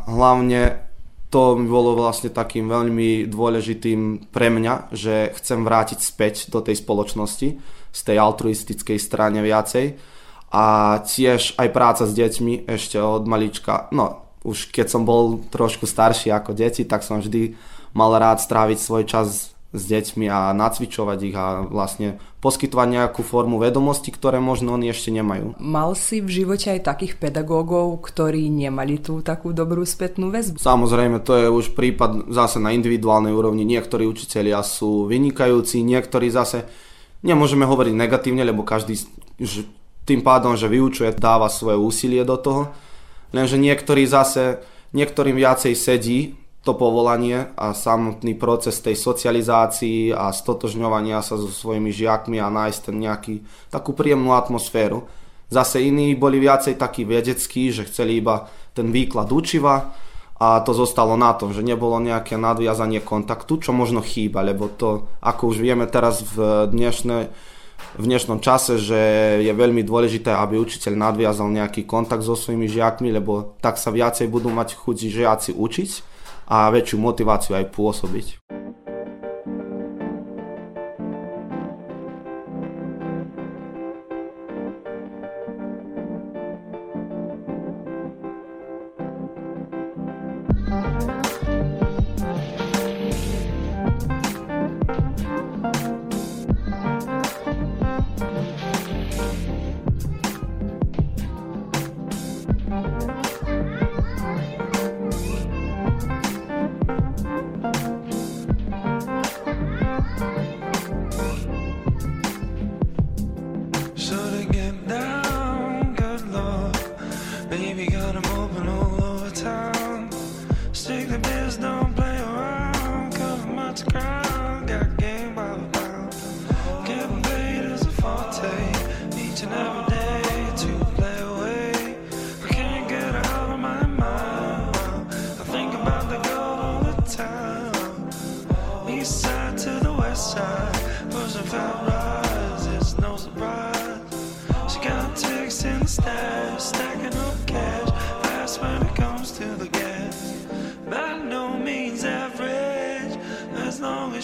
hlavne 0.07 0.88
to 1.28 1.61
mi 1.61 1.68
bolo 1.68 1.92
vlastne 1.92 2.33
takým 2.33 2.73
veľmi 2.73 3.28
dôležitým 3.28 4.33
pre 4.33 4.49
mňa, 4.49 4.88
že 4.97 5.37
chcem 5.37 5.61
vrátiť 5.61 6.00
späť 6.00 6.49
do 6.49 6.64
tej 6.64 6.80
spoločnosti, 6.80 7.49
z 7.92 8.00
tej 8.00 8.16
altruistickej 8.16 8.97
strane 8.97 9.45
viacej. 9.45 10.00
A 10.49 10.97
tiež 11.04 11.61
aj 11.61 11.68
práca 11.76 12.09
s 12.09 12.16
deťmi 12.16 12.64
ešte 12.64 12.97
od 12.97 13.28
malička, 13.28 13.92
no 13.92 14.25
už 14.49 14.73
keď 14.73 14.87
som 14.88 15.04
bol 15.04 15.45
trošku 15.52 15.85
starší 15.85 16.33
ako 16.33 16.57
deti, 16.57 16.88
tak 16.88 17.04
som 17.04 17.21
vždy 17.21 17.52
mal 17.92 18.16
rád 18.16 18.40
stráviť 18.40 18.78
svoj 18.80 19.04
čas 19.04 19.52
s 19.69 19.83
deťmi 19.85 20.33
a 20.33 20.57
nacvičovať 20.57 21.19
ich 21.29 21.37
a 21.37 21.61
vlastne 21.69 22.17
poskytovať 22.41 22.89
nejakú 22.89 23.21
formu 23.21 23.61
vedomosti, 23.61 24.09
ktoré 24.09 24.41
možno 24.41 24.73
oni 24.73 24.89
ešte 24.89 25.13
nemajú. 25.13 25.61
Mal 25.61 25.93
si 25.93 26.25
v 26.25 26.41
živote 26.41 26.73
aj 26.73 26.89
takých 26.89 27.21
pedagógov, 27.21 28.01
ktorí 28.01 28.49
nemali 28.49 28.97
tú 28.97 29.21
takú 29.21 29.53
dobrú 29.53 29.85
spätnú 29.85 30.33
väzbu? 30.33 30.57
Samozrejme, 30.57 31.21
to 31.21 31.37
je 31.37 31.47
už 31.53 31.77
prípad 31.77 32.33
zase 32.33 32.57
na 32.57 32.73
individuálnej 32.73 33.37
úrovni. 33.37 33.69
Niektorí 33.69 34.09
učitelia 34.09 34.65
sú 34.65 35.05
vynikajúci, 35.05 35.85
niektorí 35.85 36.33
zase 36.33 36.65
nemôžeme 37.21 37.69
hovoriť 37.69 37.93
negatívne, 37.93 38.49
lebo 38.49 38.65
každý 38.65 38.97
tým 40.09 40.25
pádom, 40.25 40.57
že 40.57 40.73
vyučuje, 40.73 41.13
dáva 41.21 41.53
svoje 41.53 41.77
úsilie 41.77 42.25
do 42.25 42.41
toho. 42.41 42.73
Lenže 43.37 43.61
niektorí 43.61 44.09
zase, 44.09 44.65
niektorým 44.97 45.37
viacej 45.37 45.77
sedí 45.77 46.41
to 46.69 46.77
povolanie 46.77 47.49
a 47.57 47.73
samotný 47.73 48.37
proces 48.37 48.85
tej 48.85 48.93
socializácii 48.93 50.13
a 50.13 50.29
stotožňovania 50.29 51.25
sa 51.25 51.41
so 51.41 51.49
svojimi 51.49 51.89
žiakmi 51.89 52.37
a 52.37 52.53
nájsť 52.53 52.81
ten 52.93 52.97
nejaký, 53.01 53.41
takú 53.73 53.97
príjemnú 53.97 54.37
atmosféru. 54.37 55.09
Zase 55.49 55.81
iní 55.81 56.13
boli 56.13 56.37
viacej 56.37 56.77
takí 56.77 57.09
vedeckí, 57.09 57.73
že 57.73 57.89
chceli 57.89 58.21
iba 58.21 58.53
ten 58.77 58.93
výklad 58.93 59.33
učiva 59.33 59.97
a 60.37 60.61
to 60.61 60.77
zostalo 60.77 61.17
na 61.17 61.33
tom, 61.33 61.57
že 61.57 61.65
nebolo 61.65 61.97
nejaké 62.05 62.37
nadviazanie 62.37 63.01
kontaktu, 63.01 63.65
čo 63.65 63.73
možno 63.73 64.05
chýba, 64.05 64.45
lebo 64.45 64.69
to, 64.69 65.09
ako 65.25 65.57
už 65.57 65.65
vieme 65.65 65.89
teraz 65.89 66.21
v, 66.21 66.69
dnešné, 66.69 67.33
v 67.97 68.05
dnešnom 68.05 68.45
čase, 68.45 68.77
že 68.77 69.01
je 69.41 69.53
veľmi 69.57 69.81
dôležité, 69.89 70.37
aby 70.37 70.61
učiteľ 70.61 71.01
nadviazal 71.01 71.49
nejaký 71.49 71.89
kontakt 71.89 72.29
so 72.29 72.37
svojimi 72.37 72.69
žiakmi, 72.69 73.09
lebo 73.09 73.57
tak 73.65 73.81
sa 73.81 73.89
viacej 73.89 74.29
budú 74.29 74.53
mať 74.53 74.77
chuť 74.77 74.97
žiaci 75.09 75.57
učiť 75.57 76.18
a 76.49 76.73
väčšiu 76.73 76.97
motiváciu 76.97 77.61
aj 77.61 77.69
pôsobiť. 77.76 78.26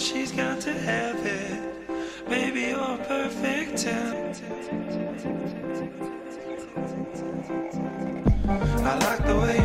She's 0.05 0.31
got 0.31 0.61
to 0.61 0.71
have 0.71 1.25
it. 1.25 2.29
Maybe 2.29 2.61
you're 2.61 2.97
perfect. 3.07 3.87
I 8.83 8.99
like 8.99 9.25
the 9.25 9.35
way 9.41 9.64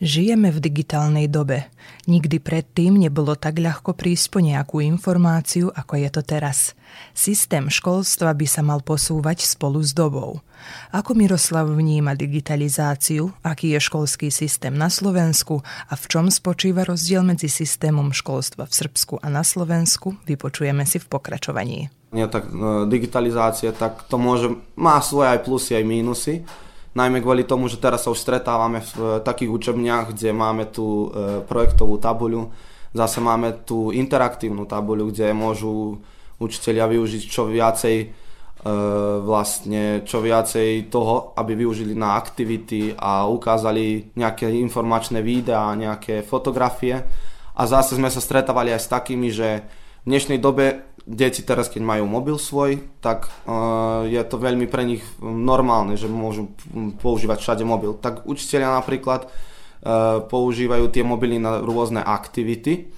Žijeme 0.00 0.48
v 0.48 0.64
digitálnej 0.64 1.28
dobe. 1.28 1.68
Nikdy 2.08 2.40
predtým 2.40 2.96
nebolo 2.96 3.36
tak 3.36 3.60
ľahko 3.60 3.92
prísť 3.92 4.32
po 4.32 4.40
nejakú 4.40 4.80
informáciu, 4.80 5.68
ako 5.68 6.00
je 6.00 6.08
to 6.08 6.22
teraz. 6.24 6.72
Systém 7.12 7.68
školstva 7.68 8.32
by 8.32 8.46
sa 8.48 8.64
mal 8.64 8.80
posúvať 8.80 9.44
spolu 9.44 9.84
s 9.84 9.92
dobou. 9.92 10.40
Ako 10.96 11.12
Miroslav 11.12 11.68
vníma 11.68 12.16
digitalizáciu, 12.16 13.28
aký 13.44 13.76
je 13.76 13.80
školský 13.80 14.32
systém 14.32 14.72
na 14.72 14.88
Slovensku 14.88 15.60
a 15.64 15.92
v 15.92 16.04
čom 16.08 16.32
spočíva 16.32 16.88
rozdiel 16.88 17.20
medzi 17.20 17.52
systémom 17.52 18.16
školstva 18.16 18.64
v 18.64 18.72
Srbsku 18.72 19.20
a 19.20 19.28
na 19.28 19.44
Slovensku, 19.44 20.16
vypočujeme 20.24 20.88
si 20.88 20.96
v 20.96 21.12
pokračovaní. 21.12 21.92
Nie, 22.16 22.24
tak 22.24 22.48
e, 22.48 22.88
digitalizácia, 22.88 23.76
tak 23.76 24.08
to 24.08 24.16
môže, 24.16 24.48
má 24.80 24.96
svoje 25.04 25.36
aj 25.36 25.40
plusy, 25.44 25.76
aj 25.76 25.84
mínusy 25.84 26.34
najmä 26.94 27.22
kvôli 27.22 27.46
tomu, 27.46 27.70
že 27.70 27.78
teraz 27.78 28.06
sa 28.06 28.10
už 28.10 28.18
stretávame 28.18 28.82
v 28.82 28.92
eh, 28.98 29.08
takých 29.22 29.50
učebniach, 29.50 30.14
kde 30.14 30.30
máme 30.34 30.68
tú 30.70 31.10
eh, 31.10 31.42
projektovú 31.46 31.98
tabuľu, 32.02 32.50
zase 32.90 33.22
máme 33.22 33.62
tú 33.62 33.94
interaktívnu 33.94 34.66
tabuľu, 34.66 35.14
kde 35.14 35.30
môžu 35.30 36.02
učiteľia 36.40 36.88
využiť 36.90 37.22
čo 37.30 37.46
viacej 37.46 37.96
eh, 38.00 38.10
vlastne 39.22 40.02
čo 40.02 40.18
viacej 40.18 40.90
toho, 40.90 41.36
aby 41.38 41.54
využili 41.54 41.94
na 41.94 42.18
aktivity 42.18 42.94
a 42.98 43.28
ukázali 43.30 44.16
nejaké 44.18 44.50
informačné 44.50 45.22
videá, 45.22 45.70
nejaké 45.78 46.26
fotografie. 46.26 47.06
A 47.54 47.62
zase 47.68 47.98
sme 47.98 48.08
sa 48.08 48.24
stretávali 48.24 48.72
aj 48.72 48.80
s 48.80 48.88
takými, 48.88 49.28
že 49.28 49.48
v 50.00 50.16
dnešnej 50.16 50.40
dobe 50.40 50.89
deti 51.10 51.42
teraz, 51.42 51.66
keď 51.66 51.82
majú 51.82 52.04
mobil 52.06 52.38
svoj, 52.38 52.78
tak 53.02 53.26
uh, 53.26 54.06
je 54.06 54.22
to 54.22 54.38
veľmi 54.38 54.70
pre 54.70 54.86
nich 54.86 55.02
normálne, 55.18 55.98
že 55.98 56.06
môžu 56.06 56.54
používať 57.02 57.42
všade 57.42 57.64
mobil. 57.66 57.98
Tak 57.98 58.30
učiteľia 58.30 58.78
napríklad 58.78 59.26
uh, 59.26 60.22
používajú 60.22 60.86
tie 60.94 61.02
mobily 61.02 61.42
na 61.42 61.58
rôzne 61.58 61.98
aktivity. 61.98 62.94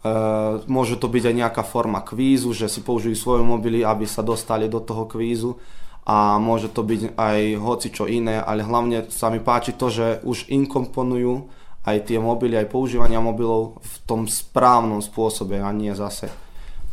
Uh, 0.00 0.64
môže 0.64 0.96
to 0.96 1.12
byť 1.12 1.24
aj 1.28 1.34
nejaká 1.36 1.62
forma 1.62 2.00
kvízu, 2.00 2.56
že 2.56 2.72
si 2.72 2.80
použijú 2.80 3.12
svoje 3.12 3.44
mobily, 3.44 3.84
aby 3.84 4.08
sa 4.08 4.24
dostali 4.24 4.64
do 4.64 4.80
toho 4.80 5.04
kvízu 5.04 5.60
a 6.08 6.40
môže 6.40 6.72
to 6.72 6.80
byť 6.80 7.20
aj 7.20 7.38
hoci 7.60 7.92
čo 7.92 8.08
iné, 8.08 8.40
ale 8.40 8.64
hlavne 8.64 9.12
sa 9.12 9.28
mi 9.28 9.36
páči 9.36 9.76
to, 9.76 9.92
že 9.92 10.24
už 10.24 10.48
inkomponujú 10.48 11.52
aj 11.84 12.08
tie 12.08 12.16
mobily, 12.16 12.56
aj 12.56 12.72
používania 12.72 13.20
mobilov 13.20 13.84
v 13.84 13.94
tom 14.08 14.24
správnom 14.24 15.04
spôsobe 15.04 15.60
a 15.60 15.68
nie 15.76 15.92
zase 15.92 16.32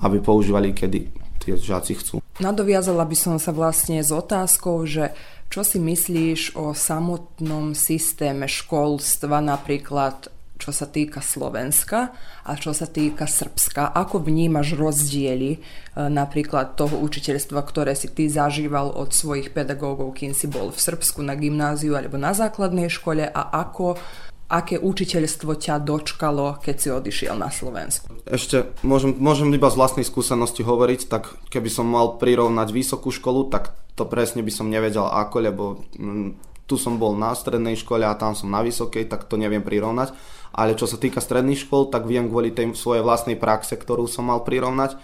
aby 0.02 0.18
používali, 0.22 0.74
kedy 0.74 1.10
tie 1.42 1.54
žiaci 1.56 1.94
chcú. 1.98 2.16
Nadoviazala 2.38 3.08
by 3.08 3.18
som 3.18 3.36
sa 3.42 3.56
vlastne 3.56 4.04
s 4.04 4.14
otázkou, 4.14 4.86
že 4.86 5.16
čo 5.48 5.64
si 5.64 5.80
myslíš 5.80 6.60
o 6.60 6.76
samotnom 6.76 7.72
systéme 7.72 8.46
školstva 8.52 9.40
napríklad 9.40 10.30
čo 10.58 10.74
sa 10.74 10.90
týka 10.90 11.22
Slovenska 11.22 12.12
a 12.44 12.52
čo 12.58 12.74
sa 12.74 12.90
týka 12.90 13.30
Srbska. 13.30 13.94
Ako 13.94 14.26
vnímaš 14.26 14.74
rozdiely 14.74 15.52
e, 15.56 15.60
napríklad 15.96 16.74
toho 16.74 16.98
učiteľstva, 16.98 17.62
ktoré 17.62 17.94
si 17.94 18.10
ty 18.10 18.26
zažíval 18.26 18.90
od 18.90 19.14
svojich 19.14 19.54
pedagógov, 19.54 20.18
kým 20.18 20.34
si 20.34 20.50
bol 20.50 20.74
v 20.74 20.80
Srbsku 20.82 21.22
na 21.22 21.38
gymnáziu 21.38 21.94
alebo 21.94 22.18
na 22.18 22.34
základnej 22.34 22.90
škole 22.90 23.30
a 23.30 23.42
ako 23.54 24.02
aké 24.48 24.80
učiteľstvo 24.80 25.60
ťa 25.60 25.84
dočkalo, 25.84 26.64
keď 26.64 26.76
si 26.80 26.88
odišiel 26.88 27.36
na 27.36 27.52
Slovensku? 27.52 28.24
Ešte 28.24 28.72
môžem, 28.84 29.12
môžem 29.20 29.52
iba 29.52 29.68
z 29.68 29.76
vlastnej 29.76 30.08
skúsenosti 30.08 30.64
hovoriť, 30.64 31.02
tak 31.12 31.36
keby 31.52 31.68
som 31.68 31.88
mal 31.88 32.16
prirovnať 32.16 32.68
vysokú 32.72 33.12
školu, 33.12 33.52
tak 33.52 33.76
to 34.00 34.08
presne 34.08 34.42
by 34.42 34.52
som 34.52 34.72
nevedel 34.72 35.04
ako, 35.04 35.38
lebo 35.44 35.64
mm, 36.00 36.30
tu 36.64 36.80
som 36.80 36.96
bol 36.96 37.16
na 37.16 37.36
strednej 37.36 37.76
škole 37.76 38.08
a 38.08 38.16
tam 38.16 38.36
som 38.36 38.48
na 38.48 38.64
vysokej, 38.64 39.08
tak 39.12 39.28
to 39.28 39.36
neviem 39.36 39.64
prirovnať. 39.64 40.16
Ale 40.56 40.80
čo 40.80 40.88
sa 40.88 40.96
týka 40.96 41.20
stredných 41.20 41.68
škôl, 41.68 41.92
tak 41.92 42.08
viem 42.08 42.32
kvôli 42.32 42.56
tej 42.56 42.72
svojej 42.76 43.04
vlastnej 43.04 43.36
praxe, 43.36 43.76
ktorú 43.76 44.08
som 44.08 44.32
mal 44.32 44.48
prirovnať. 44.48 44.96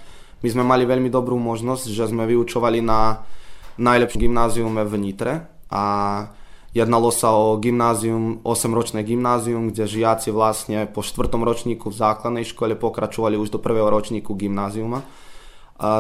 My 0.43 0.47
sme 0.51 0.63
mali 0.63 0.83
veľmi 0.83 1.07
dobrú 1.07 1.39
možnosť, 1.39 1.87
že 1.87 2.11
sme 2.11 2.27
vyučovali 2.27 2.83
na 2.83 3.23
najlepšom 3.79 4.19
gymnáziume 4.21 4.83
v 4.85 4.93
Nitre 4.99 5.33
a 5.71 5.83
Jednalo 6.73 7.13
sa 7.13 7.37
o 7.37 7.61
gymnázium, 7.61 8.41
8-ročné 8.41 9.05
gymnázium, 9.05 9.69
kde 9.69 9.85
žiaci 9.85 10.33
vlastne 10.33 10.89
po 10.89 11.05
4. 11.05 11.29
ročníku 11.29 11.93
v 11.93 11.99
základnej 12.01 12.49
škole 12.49 12.73
pokračovali 12.73 13.37
už 13.37 13.53
do 13.53 13.59
prvého 13.61 13.93
ročníku 13.93 14.33
gymnáziuma. 14.33 15.05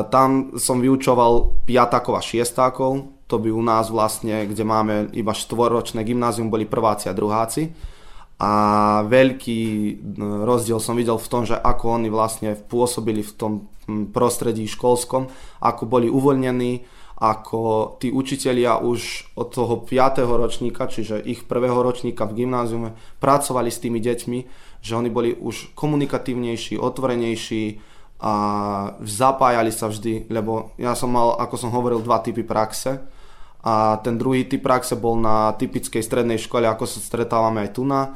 Tam 0.09 0.57
som 0.57 0.81
vyučoval 0.81 1.61
piatákov 1.69 2.17
a 2.17 2.25
šiestákov, 2.25 3.05
to 3.29 3.37
by 3.37 3.53
u 3.53 3.61
nás 3.61 3.93
vlastne, 3.93 4.49
kde 4.49 4.65
máme 4.65 5.13
iba 5.13 5.37
štvoročné 5.37 6.01
gymnázium, 6.01 6.49
boli 6.49 6.65
prváci 6.65 7.05
a 7.05 7.13
druháci. 7.13 7.69
A 8.41 8.51
veľký 9.05 9.61
rozdiel 10.41 10.81
som 10.81 10.97
videl 10.97 11.21
v 11.21 11.29
tom, 11.29 11.45
že 11.45 11.53
ako 11.53 12.01
oni 12.01 12.09
vlastne 12.09 12.57
pôsobili 12.57 13.21
v 13.21 13.33
tom 13.37 13.51
prostredí 14.09 14.65
školskom, 14.65 15.29
ako 15.61 15.83
boli 15.85 16.09
uvoľnení, 16.09 16.81
ako 17.17 17.95
tí 18.01 18.09
učitelia 18.09 18.81
už 18.81 19.31
od 19.37 19.47
toho 19.53 19.75
5. 19.85 20.25
ročníka, 20.25 20.89
čiže 20.89 21.21
ich 21.21 21.45
prvého 21.45 21.77
ročníka 21.77 22.25
v 22.25 22.43
gymnáziume, 22.43 22.97
pracovali 23.21 23.69
s 23.69 23.81
tými 23.81 24.01
deťmi, 24.01 24.39
že 24.83 24.97
oni 24.97 25.09
boli 25.13 25.31
už 25.37 25.77
komunikatívnejší, 25.77 26.75
otvorenejší 26.81 27.79
a 28.23 28.33
zapájali 29.03 29.71
sa 29.71 29.91
vždy, 29.91 30.31
lebo 30.31 30.73
ja 30.79 30.95
som 30.95 31.11
mal, 31.11 31.35
ako 31.37 31.55
som 31.59 31.69
hovoril, 31.75 31.99
dva 32.01 32.23
typy 32.23 32.41
praxe 32.41 32.99
a 33.63 33.99
ten 34.03 34.19
druhý 34.19 34.47
typ 34.47 34.63
praxe 34.63 34.95
bol 34.99 35.15
na 35.15 35.55
typickej 35.55 36.03
strednej 36.03 36.39
škole, 36.39 36.67
ako 36.67 36.83
sa 36.87 36.99
stretávame 36.99 37.67
aj 37.67 37.69
tu 37.75 37.83
na 37.87 38.15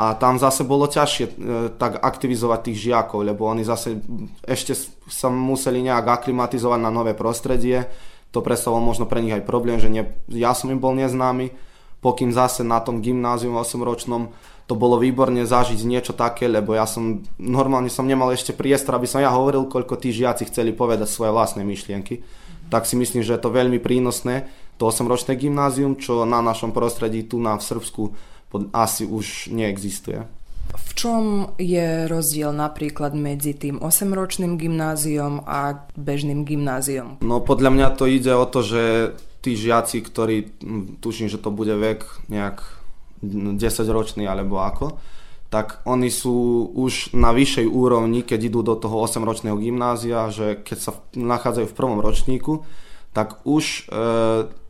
a 0.00 0.16
tam 0.16 0.40
zase 0.40 0.64
bolo 0.64 0.88
ťažšie 0.88 1.26
e, 1.28 1.32
tak 1.76 2.00
aktivizovať 2.00 2.60
tých 2.72 2.88
žiakov, 2.88 3.20
lebo 3.20 3.44
oni 3.44 3.68
zase 3.68 4.00
ešte 4.48 4.72
sa 5.04 5.28
museli 5.28 5.84
nejak 5.84 6.24
aklimatizovať 6.24 6.80
na 6.80 6.88
nové 6.88 7.12
prostredie, 7.12 7.84
to 8.30 8.38
predstavoval 8.40 8.82
možno 8.82 9.04
pre 9.10 9.22
nich 9.22 9.34
aj 9.34 9.46
problém, 9.46 9.82
že 9.82 9.90
nie, 9.90 10.06
ja 10.30 10.54
som 10.54 10.70
im 10.70 10.78
bol 10.78 10.94
neznámy, 10.94 11.50
pokým 12.00 12.30
zase 12.32 12.64
na 12.64 12.80
tom 12.80 13.02
gymnáziu 13.04 13.52
8-ročnom 13.52 14.32
to 14.70 14.78
bolo 14.78 15.02
výborne 15.02 15.42
zažiť 15.42 15.82
niečo 15.82 16.14
také, 16.14 16.46
lebo 16.46 16.78
ja 16.78 16.86
som, 16.86 17.26
normálne 17.42 17.90
som 17.90 18.06
nemal 18.06 18.30
ešte 18.30 18.54
priestor, 18.54 18.94
aby 18.94 19.10
som 19.10 19.18
ja 19.18 19.34
hovoril, 19.34 19.66
koľko 19.66 19.98
tí 19.98 20.14
žiaci 20.14 20.46
chceli 20.46 20.70
povedať 20.70 21.10
svoje 21.10 21.34
vlastné 21.34 21.66
myšlienky. 21.66 22.22
Tak 22.70 22.86
si 22.86 22.94
myslím, 22.94 23.26
že 23.26 23.34
je 23.34 23.42
to 23.42 23.50
veľmi 23.50 23.82
prínosné, 23.82 24.46
to 24.78 24.86
8-ročné 24.86 25.34
gymnázium, 25.34 25.98
čo 25.98 26.22
na 26.22 26.38
našom 26.38 26.70
prostredí 26.70 27.26
tu 27.26 27.42
na 27.42 27.58
v 27.58 27.66
Srbsku 27.66 28.02
asi 28.70 29.10
už 29.10 29.50
neexistuje. 29.50 30.39
V 30.74 30.90
čom 30.98 31.22
je 31.56 32.06
rozdiel 32.06 32.52
napríklad 32.52 33.16
medzi 33.16 33.56
tým 33.56 33.80
8-ročným 33.80 34.60
gymnáziom 34.60 35.46
a 35.48 35.86
bežným 35.96 36.44
gymnáziom? 36.44 37.24
No 37.24 37.40
podľa 37.40 37.70
mňa 37.72 37.88
to 37.96 38.04
ide 38.10 38.34
o 38.34 38.46
to, 38.46 38.60
že 38.60 38.82
tí 39.40 39.56
žiaci, 39.56 40.04
ktorí, 40.04 40.36
tuším, 41.00 41.32
že 41.32 41.40
to 41.40 41.48
bude 41.48 41.72
vek 41.72 42.04
nejak 42.28 42.60
10-ročný 43.24 44.28
alebo 44.28 44.60
ako, 44.60 45.00
tak 45.50 45.82
oni 45.82 46.14
sú 46.14 46.70
už 46.78 47.16
na 47.18 47.34
vyššej 47.34 47.66
úrovni, 47.66 48.22
keď 48.22 48.40
idú 48.46 48.62
do 48.62 48.78
toho 48.78 49.02
8-ročného 49.02 49.58
gymnázia, 49.58 50.30
že 50.30 50.62
keď 50.62 50.78
sa 50.78 50.92
nachádzajú 51.18 51.66
v 51.66 51.76
prvom 51.76 51.98
ročníku, 51.98 52.62
tak 53.10 53.42
už 53.42 53.90
e, 53.90 54.06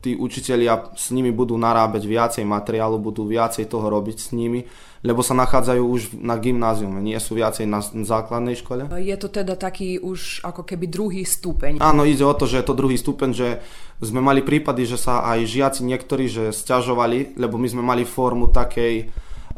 tí 0.01 0.17
učitelia 0.17 0.97
s 0.97 1.13
nimi 1.13 1.29
budú 1.29 1.61
narábať 1.61 2.03
viacej 2.09 2.45
materiálu, 2.49 2.97
budú 2.97 3.29
viacej 3.29 3.69
toho 3.69 3.93
robiť 3.93 4.17
s 4.17 4.29
nimi, 4.33 4.65
lebo 5.01 5.25
sa 5.25 5.33
nachádzajú 5.33 5.83
už 5.83 6.01
na 6.21 6.37
gymnáziume, 6.37 7.01
nie 7.01 7.17
sú 7.17 7.37
viacej 7.37 7.65
na 7.65 7.81
základnej 7.81 8.57
škole. 8.59 8.89
Je 9.01 9.17
to 9.17 9.33
teda 9.33 9.57
taký 9.57 9.97
už 9.97 10.45
ako 10.45 10.63
keby 10.65 10.87
druhý 10.93 11.23
stupeň. 11.25 11.81
Áno, 11.81 12.05
ide 12.05 12.25
o 12.25 12.37
to, 12.37 12.45
že 12.45 12.61
je 12.61 12.67
to 12.69 12.77
druhý 12.77 13.01
stupeň, 13.01 13.31
že 13.33 13.49
sme 14.01 14.21
mali 14.21 14.45
prípady, 14.45 14.85
že 14.85 15.01
sa 15.01 15.25
aj 15.25 15.49
žiaci 15.49 15.81
niektorí 15.89 16.29
že 16.29 16.53
stiažovali, 16.53 17.41
lebo 17.41 17.57
my 17.57 17.69
sme 17.69 17.83
mali 17.85 18.05
formu 18.05 18.53
takej 18.53 19.09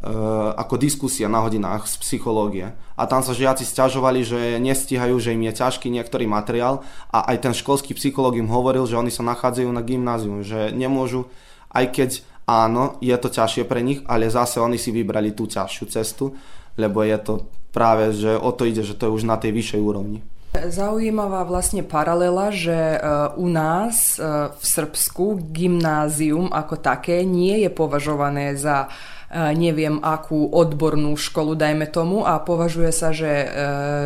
Eh, 0.02 0.50
ako 0.58 0.82
diskusia 0.82 1.30
na 1.30 1.46
hodinách 1.46 1.86
z 1.86 1.94
psychológie. 2.02 2.74
A 2.98 3.06
tam 3.06 3.22
sa 3.22 3.38
žiaci 3.38 3.62
stiažovali, 3.62 4.26
že 4.26 4.58
nestíhajú, 4.58 5.14
že 5.22 5.30
im 5.30 5.46
je 5.46 5.62
ťažký 5.62 5.86
niektorý 5.94 6.26
materiál 6.26 6.82
a 7.14 7.30
aj 7.30 7.46
ten 7.46 7.54
školský 7.54 7.94
psychológ 7.94 8.34
im 8.34 8.50
hovoril, 8.50 8.82
že 8.90 8.98
oni 8.98 9.14
sa 9.14 9.22
nachádzajú 9.22 9.70
na 9.70 9.78
gymnáziu, 9.78 10.42
že 10.42 10.74
nemôžu, 10.74 11.30
aj 11.70 11.94
keď 11.94 12.10
áno, 12.52 13.00
je 13.00 13.16
to 13.16 13.32
ťažšie 13.32 13.64
pre 13.64 13.80
nich, 13.80 14.04
ale 14.04 14.28
zase 14.28 14.60
oni 14.60 14.76
si 14.76 14.92
vybrali 14.92 15.32
tú 15.32 15.48
ťažšiu 15.48 15.84
cestu, 15.88 16.36
lebo 16.76 17.00
je 17.00 17.16
to 17.16 17.34
práve, 17.72 18.12
že 18.12 18.36
o 18.36 18.52
to 18.52 18.68
ide, 18.68 18.84
že 18.84 18.92
to 18.92 19.08
je 19.08 19.14
už 19.16 19.24
na 19.24 19.40
tej 19.40 19.56
vyššej 19.56 19.80
úrovni. 19.80 20.20
Zaujímavá 20.52 21.48
vlastne 21.48 21.80
paralela, 21.80 22.52
že 22.52 22.76
eh, 22.76 23.00
u 23.40 23.48
nás 23.48 24.20
eh, 24.20 24.52
v 24.52 24.64
Srbsku 24.64 25.48
gymnázium 25.48 26.52
ako 26.52 26.76
také 26.76 27.24
nie 27.24 27.64
je 27.64 27.72
považované 27.72 28.52
za 28.60 28.92
neviem 29.32 29.96
akú 30.04 30.52
odbornú 30.52 31.16
školu, 31.16 31.56
dajme 31.56 31.88
tomu, 31.88 32.28
a 32.28 32.36
považuje 32.36 32.92
sa, 32.92 33.16
že 33.16 33.28
e, 33.28 33.46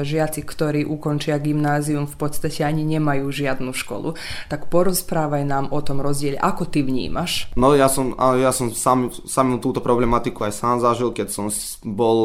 žiaci, 0.06 0.46
ktorí 0.46 0.86
ukončia 0.86 1.42
gymnázium, 1.42 2.06
v 2.06 2.16
podstate 2.16 2.62
ani 2.62 2.86
nemajú 2.86 3.26
žiadnu 3.26 3.74
školu. 3.74 4.14
Tak 4.46 4.70
porozprávaj 4.70 5.42
nám 5.42 5.74
o 5.74 5.82
tom 5.82 5.98
rozdieli. 5.98 6.38
Ako 6.38 6.70
ty 6.70 6.86
vnímaš? 6.86 7.50
No 7.58 7.74
ja 7.74 7.90
som, 7.90 8.14
ja 8.38 8.54
som 8.54 8.70
sám, 8.70 9.10
sám 9.26 9.58
túto 9.58 9.82
problematiku 9.82 10.46
aj 10.46 10.54
sám 10.54 10.78
zažil, 10.78 11.10
keď 11.10 11.28
som 11.34 11.50
bol, 11.82 12.18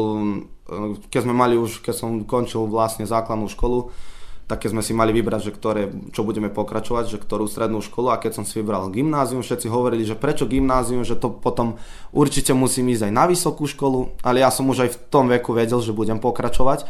e, 0.70 0.94
keď 1.10 1.20
sme 1.26 1.34
mali 1.34 1.58
už, 1.58 1.82
keď 1.82 1.94
som 1.98 2.22
končil 2.22 2.70
vlastne 2.70 3.02
základnú 3.02 3.50
školu, 3.50 3.90
tak 4.52 4.68
keď 4.68 4.76
sme 4.76 4.84
si 4.84 4.92
mali 4.92 5.16
vybrať, 5.16 5.48
že 5.48 5.56
ktoré, 5.56 5.88
čo 6.12 6.28
budeme 6.28 6.52
pokračovať, 6.52 7.08
že 7.08 7.16
ktorú 7.16 7.48
strednú 7.48 7.80
školu. 7.80 8.12
A 8.12 8.20
keď 8.20 8.36
som 8.36 8.44
si 8.44 8.60
vybral 8.60 8.92
gymnázium, 8.92 9.40
všetci 9.40 9.72
hovorili, 9.72 10.04
že 10.04 10.12
prečo 10.12 10.44
gymnázium, 10.44 11.08
že 11.08 11.16
to 11.16 11.32
potom 11.32 11.80
určite 12.12 12.52
musím 12.52 12.92
ísť 12.92 13.08
aj 13.08 13.12
na 13.16 13.24
vysokú 13.24 13.64
školu, 13.64 14.20
ale 14.20 14.44
ja 14.44 14.52
som 14.52 14.68
už 14.68 14.84
aj 14.84 14.90
v 14.92 15.00
tom 15.08 15.32
veku 15.32 15.56
vedel, 15.56 15.80
že 15.80 15.96
budem 15.96 16.20
pokračovať, 16.20 16.84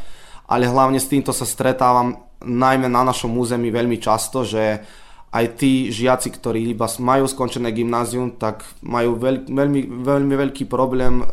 ale 0.50 0.66
hlavne 0.66 0.98
s 0.98 1.06
týmto 1.06 1.30
sa 1.30 1.46
stretávam 1.46 2.26
najmä 2.42 2.90
na 2.90 3.06
našom 3.06 3.30
území 3.38 3.70
veľmi 3.70 4.02
často, 4.02 4.42
že 4.42 4.82
aj 5.30 5.44
tí 5.54 5.94
žiaci, 5.94 6.34
ktorí 6.34 6.66
iba 6.74 6.90
majú 6.98 7.30
skončené 7.30 7.70
gymnázium, 7.70 8.42
tak 8.42 8.66
majú 8.82 9.22
veľ, 9.22 9.46
veľmi, 9.46 10.02
veľmi 10.02 10.34
veľký 10.34 10.66
problém 10.66 11.22
e, 11.22 11.24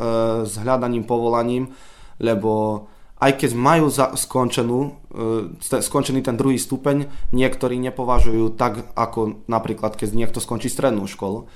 s 0.45 0.61
hľadaním 0.61 1.09
povolaním, 1.09 1.73
lebo 2.21 2.85
aj 3.19 3.31
keď 3.35 3.51
majú 3.51 3.91
za, 3.91 4.15
skončenú, 4.15 4.95
e, 5.11 5.83
skončený 5.83 6.23
ten 6.23 6.39
druhý 6.39 6.55
stupeň, 6.55 7.11
niektorí 7.35 7.75
nepovažujú 7.75 8.55
tak, 8.55 8.95
ako 8.95 9.43
napríklad, 9.51 9.99
keď 9.99 10.15
niekto 10.15 10.39
skončí 10.39 10.71
strednú 10.71 11.03
školu, 11.03 11.51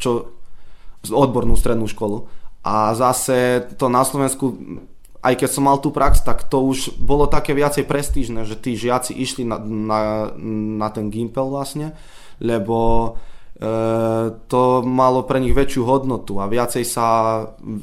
čo 0.00 0.32
odbornú 1.12 1.52
strednú 1.52 1.84
školu. 1.84 2.32
A 2.64 2.96
zase 2.96 3.68
to 3.76 3.92
na 3.92 4.08
Slovensku, 4.08 4.56
aj 5.20 5.34
keď 5.36 5.50
som 5.52 5.68
mal 5.68 5.76
tú 5.84 5.92
prax, 5.92 6.24
tak 6.24 6.48
to 6.48 6.64
už 6.64 6.96
bolo 6.96 7.28
také 7.28 7.52
viacej 7.52 7.84
prestížne, 7.84 8.48
že 8.48 8.56
tí 8.56 8.72
žiaci 8.72 9.12
išli 9.12 9.44
na, 9.44 9.60
na, 9.60 10.00
na 10.80 10.88
ten 10.88 11.12
gimpel 11.12 11.52
vlastne, 11.52 11.92
lebo 12.40 12.78
e, 13.60 13.60
to 14.48 14.62
malo 14.80 15.28
pre 15.28 15.44
nich 15.44 15.52
väčšiu 15.52 15.84
hodnotu 15.84 16.40
a 16.40 16.48
viacej 16.48 16.88
sa 16.88 17.06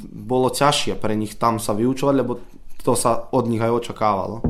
bolo 0.10 0.50
ťažšie 0.50 0.98
pre 0.98 1.14
nich 1.14 1.38
tam 1.38 1.62
sa 1.62 1.78
vyučovať, 1.78 2.16
lebo 2.18 2.40
to 2.85 2.93
sa 2.97 3.29
od 3.33 3.49
nich 3.49 3.65
aj 3.65 3.71
očakávalo. 3.71 4.45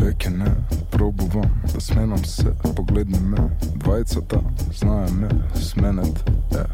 Веќе 0.00 0.32
не 0.32 0.48
пробувам 0.90 1.44
да 1.74 1.80
сменам 1.80 2.24
се 2.24 2.52
Погледни 2.76 3.20
ме, 3.20 3.36
двајцата 3.84 4.40
знае 4.72 5.10
ме 5.12 5.28
Сменет 5.54 6.24
е 6.56 6.64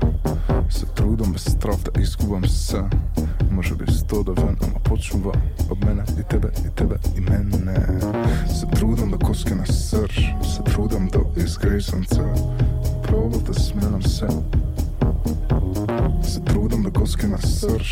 Се 0.70 0.87
трудам 0.87 1.33
без 1.33 1.44
страв 1.44 1.83
да 1.83 2.01
изгубам 2.03 2.46
се 2.46 2.83
Може 3.51 3.75
би 3.75 3.92
сто 3.92 4.22
да 4.22 4.33
вен, 4.33 4.57
počuva 4.91 5.32
od 5.69 5.77
mene 5.86 6.04
i 6.19 6.23
tebe 6.30 6.47
i 6.65 6.75
tebe 6.75 6.95
i 7.17 7.21
mene. 7.21 7.75
Se 8.47 8.67
trudam 8.75 9.12
da 9.12 9.17
koske 9.17 9.56
na 9.56 9.65
srž, 9.65 10.15
se 10.56 10.63
trudam 10.63 11.08
da 11.08 11.41
izgrizam 11.43 12.04
cel 12.04 12.36
Probal 13.04 13.39
da 13.47 13.54
smelam 13.54 14.01
se. 14.01 14.27
Se 16.23 16.43
trudam 16.45 16.84
da 16.84 16.89
koske 16.99 17.27
na 17.27 17.38
srž, 17.38 17.91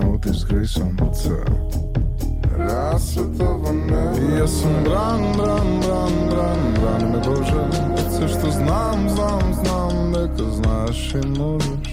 no 0.00 0.18
da 0.18 0.30
izgrizam 0.30 0.96
cel 1.14 1.54
Rasvetovo 2.58 3.72
nebo 3.72 4.36
Ja 4.38 4.46
sam 4.46 4.72
bran, 4.84 5.22
bran, 5.36 5.80
bran, 5.80 6.12
bran, 6.30 6.58
brani 6.80 7.12
me 7.12 7.18
Bože 7.18 7.64
Sve 8.16 8.28
što 8.28 8.50
znam, 8.50 9.08
znam, 9.08 9.54
znam, 9.54 10.10
neka 10.10 10.50
znaš 10.50 11.14
i 11.14 11.38
možeš 11.38 11.83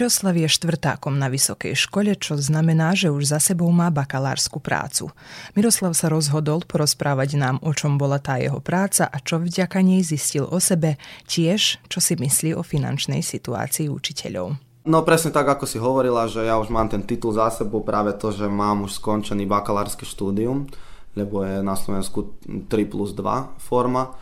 Miroslav 0.00 0.32
je 0.32 0.48
štvrtákom 0.48 1.20
na 1.20 1.28
vysokej 1.28 1.76
škole, 1.76 2.16
čo 2.16 2.32
znamená, 2.32 2.96
že 2.96 3.12
už 3.12 3.36
za 3.36 3.38
sebou 3.52 3.68
má 3.68 3.92
bakalárskú 3.92 4.56
prácu. 4.56 5.12
Miroslav 5.52 5.92
sa 5.92 6.08
rozhodol 6.08 6.64
porozprávať 6.64 7.36
nám, 7.36 7.60
o 7.60 7.68
čom 7.76 8.00
bola 8.00 8.16
tá 8.16 8.40
jeho 8.40 8.64
práca 8.64 9.04
a 9.04 9.20
čo 9.20 9.36
vďaka 9.36 9.84
nej 9.84 10.00
zistil 10.00 10.48
o 10.48 10.56
sebe, 10.56 10.96
tiež 11.28 11.84
čo 11.92 12.00
si 12.00 12.16
myslí 12.16 12.56
o 12.56 12.64
finančnej 12.64 13.20
situácii 13.20 13.92
učiteľov. 13.92 14.56
No 14.88 15.04
presne 15.04 15.36
tak, 15.36 15.52
ako 15.52 15.68
si 15.68 15.76
hovorila, 15.76 16.24
že 16.32 16.48
ja 16.48 16.56
už 16.56 16.72
mám 16.72 16.88
ten 16.88 17.04
titul 17.04 17.36
za 17.36 17.52
sebou, 17.52 17.84
práve 17.84 18.16
to, 18.16 18.32
že 18.32 18.48
mám 18.48 18.88
už 18.88 18.96
skončený 19.04 19.44
bakalárske 19.44 20.08
štúdium, 20.08 20.64
lebo 21.12 21.44
je 21.44 21.60
na 21.60 21.76
Slovensku 21.76 22.40
3 22.48 22.72
plus 22.88 23.12
2 23.12 23.60
forma. 23.60 24.16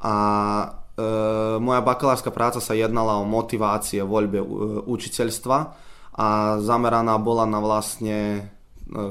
A 0.00 0.14
moja 1.62 1.80
bakalárska 1.80 2.34
práca 2.34 2.58
sa 2.58 2.74
jednala 2.74 3.22
o 3.22 3.24
motivácie 3.24 4.02
voľbe 4.02 4.42
e, 4.42 4.46
učiteľstva 4.82 5.58
a 6.18 6.28
zameraná 6.58 7.14
bola 7.22 7.46
na 7.46 7.62
vlastne 7.62 8.18
e, 8.34 8.40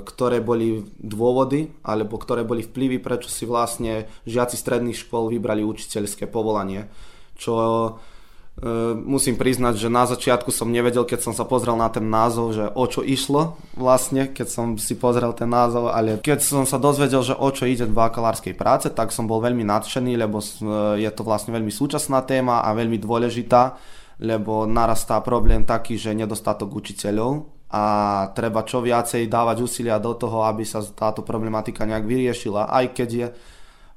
ktoré 0.03 0.43
boli 0.43 0.83
dôvody 0.99 1.71
alebo 1.87 2.19
ktoré 2.19 2.43
boli 2.43 2.67
vplyvy, 2.67 2.99
prečo 2.99 3.31
si 3.31 3.47
vlastne 3.47 4.11
žiaci 4.27 4.59
stredných 4.59 4.99
škôl 4.99 5.31
vybrali 5.31 5.63
učiteľské 5.63 6.27
povolanie. 6.27 6.91
Čo 7.39 7.55
musím 9.05 9.37
priznať, 9.37 9.77
že 9.77 9.85
na 9.85 10.09
začiatku 10.09 10.49
som 10.49 10.73
nevedel, 10.73 11.05
keď 11.05 11.29
som 11.29 11.33
sa 11.37 11.45
pozrel 11.45 11.77
na 11.77 11.93
ten 11.93 12.09
názov, 12.09 12.57
že 12.57 12.65
o 12.65 12.85
čo 12.89 13.05
išlo 13.05 13.53
vlastne, 13.77 14.33
keď 14.33 14.47
som 14.49 14.65
si 14.81 14.97
pozrel 14.97 15.29
ten 15.37 15.45
názov, 15.45 15.93
ale 15.93 16.17
keď 16.17 16.41
som 16.41 16.65
sa 16.65 16.81
dozvedel, 16.81 17.21
že 17.21 17.37
o 17.37 17.49
čo 17.53 17.69
ide 17.69 17.85
v 17.85 17.93
bakalárskej 17.93 18.57
práce, 18.57 18.89
tak 18.89 19.13
som 19.13 19.29
bol 19.29 19.45
veľmi 19.45 19.61
nadšený, 19.61 20.17
lebo 20.17 20.41
e, 20.41 20.45
je 21.05 21.11
to 21.13 21.21
vlastne 21.21 21.53
veľmi 21.53 21.69
súčasná 21.69 22.25
téma 22.25 22.65
a 22.65 22.73
veľmi 22.73 22.97
dôležitá, 22.97 23.77
lebo 24.25 24.65
narastá 24.65 25.21
problém 25.21 25.61
taký, 25.61 25.93
že 25.93 26.17
nedostatok 26.17 26.73
učiteľov 26.73 27.45
a 27.69 27.83
treba 28.33 28.65
čo 28.65 28.81
viacej 28.81 29.29
dávať 29.29 29.61
úsilia 29.61 30.01
do 30.01 30.17
toho, 30.17 30.49
aby 30.49 30.65
sa 30.65 30.81
táto 30.81 31.21
problematika 31.21 31.85
nejak 31.85 32.09
vyriešila, 32.09 32.73
aj 32.73 32.85
keď 32.89 33.09
je 33.13 33.27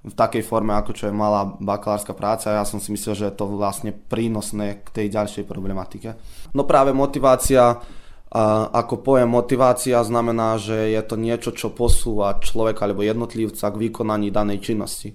v 0.00 0.14
takej 0.16 0.40
forme, 0.40 0.72
ako 0.72 0.96
čo 0.96 1.04
je 1.08 1.14
malá 1.14 1.44
bakalárska 1.60 2.16
práca. 2.16 2.56
Ja 2.56 2.64
som 2.64 2.80
si 2.80 2.88
myslel, 2.88 3.14
že 3.20 3.26
je 3.28 3.36
to 3.36 3.44
vlastne 3.52 3.92
prínosné 3.92 4.80
k 4.80 4.88
tej 4.88 5.06
ďalšej 5.12 5.44
problematike. 5.44 6.16
No 6.56 6.64
práve 6.64 6.96
motivácia, 6.96 7.76
ako 8.72 9.04
pojem 9.04 9.28
motivácia 9.28 10.00
znamená, 10.00 10.56
že 10.56 10.96
je 10.96 11.02
to 11.04 11.20
niečo, 11.20 11.52
čo 11.52 11.76
posúva 11.76 12.40
človeka 12.40 12.88
alebo 12.88 13.04
jednotlivca 13.04 13.68
k 13.68 13.80
vykonaní 13.90 14.32
danej 14.32 14.64
činnosti. 14.64 15.12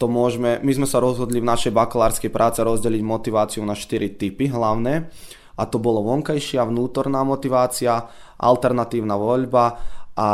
To 0.00 0.08
môžeme, 0.08 0.64
my 0.64 0.72
sme 0.80 0.88
sa 0.88 0.98
rozhodli 0.98 1.38
v 1.38 1.50
našej 1.52 1.70
bakalárskej 1.76 2.32
práce 2.32 2.64
rozdeliť 2.64 3.02
motiváciu 3.04 3.62
na 3.68 3.76
4 3.76 4.16
typy 4.16 4.48
hlavné 4.48 5.12
a 5.60 5.62
to 5.68 5.76
bolo 5.76 6.00
vonkajšia, 6.08 6.64
vnútorná 6.64 7.20
motivácia, 7.20 8.08
alternatívna 8.40 9.14
voľba 9.20 9.76
a 10.16 10.28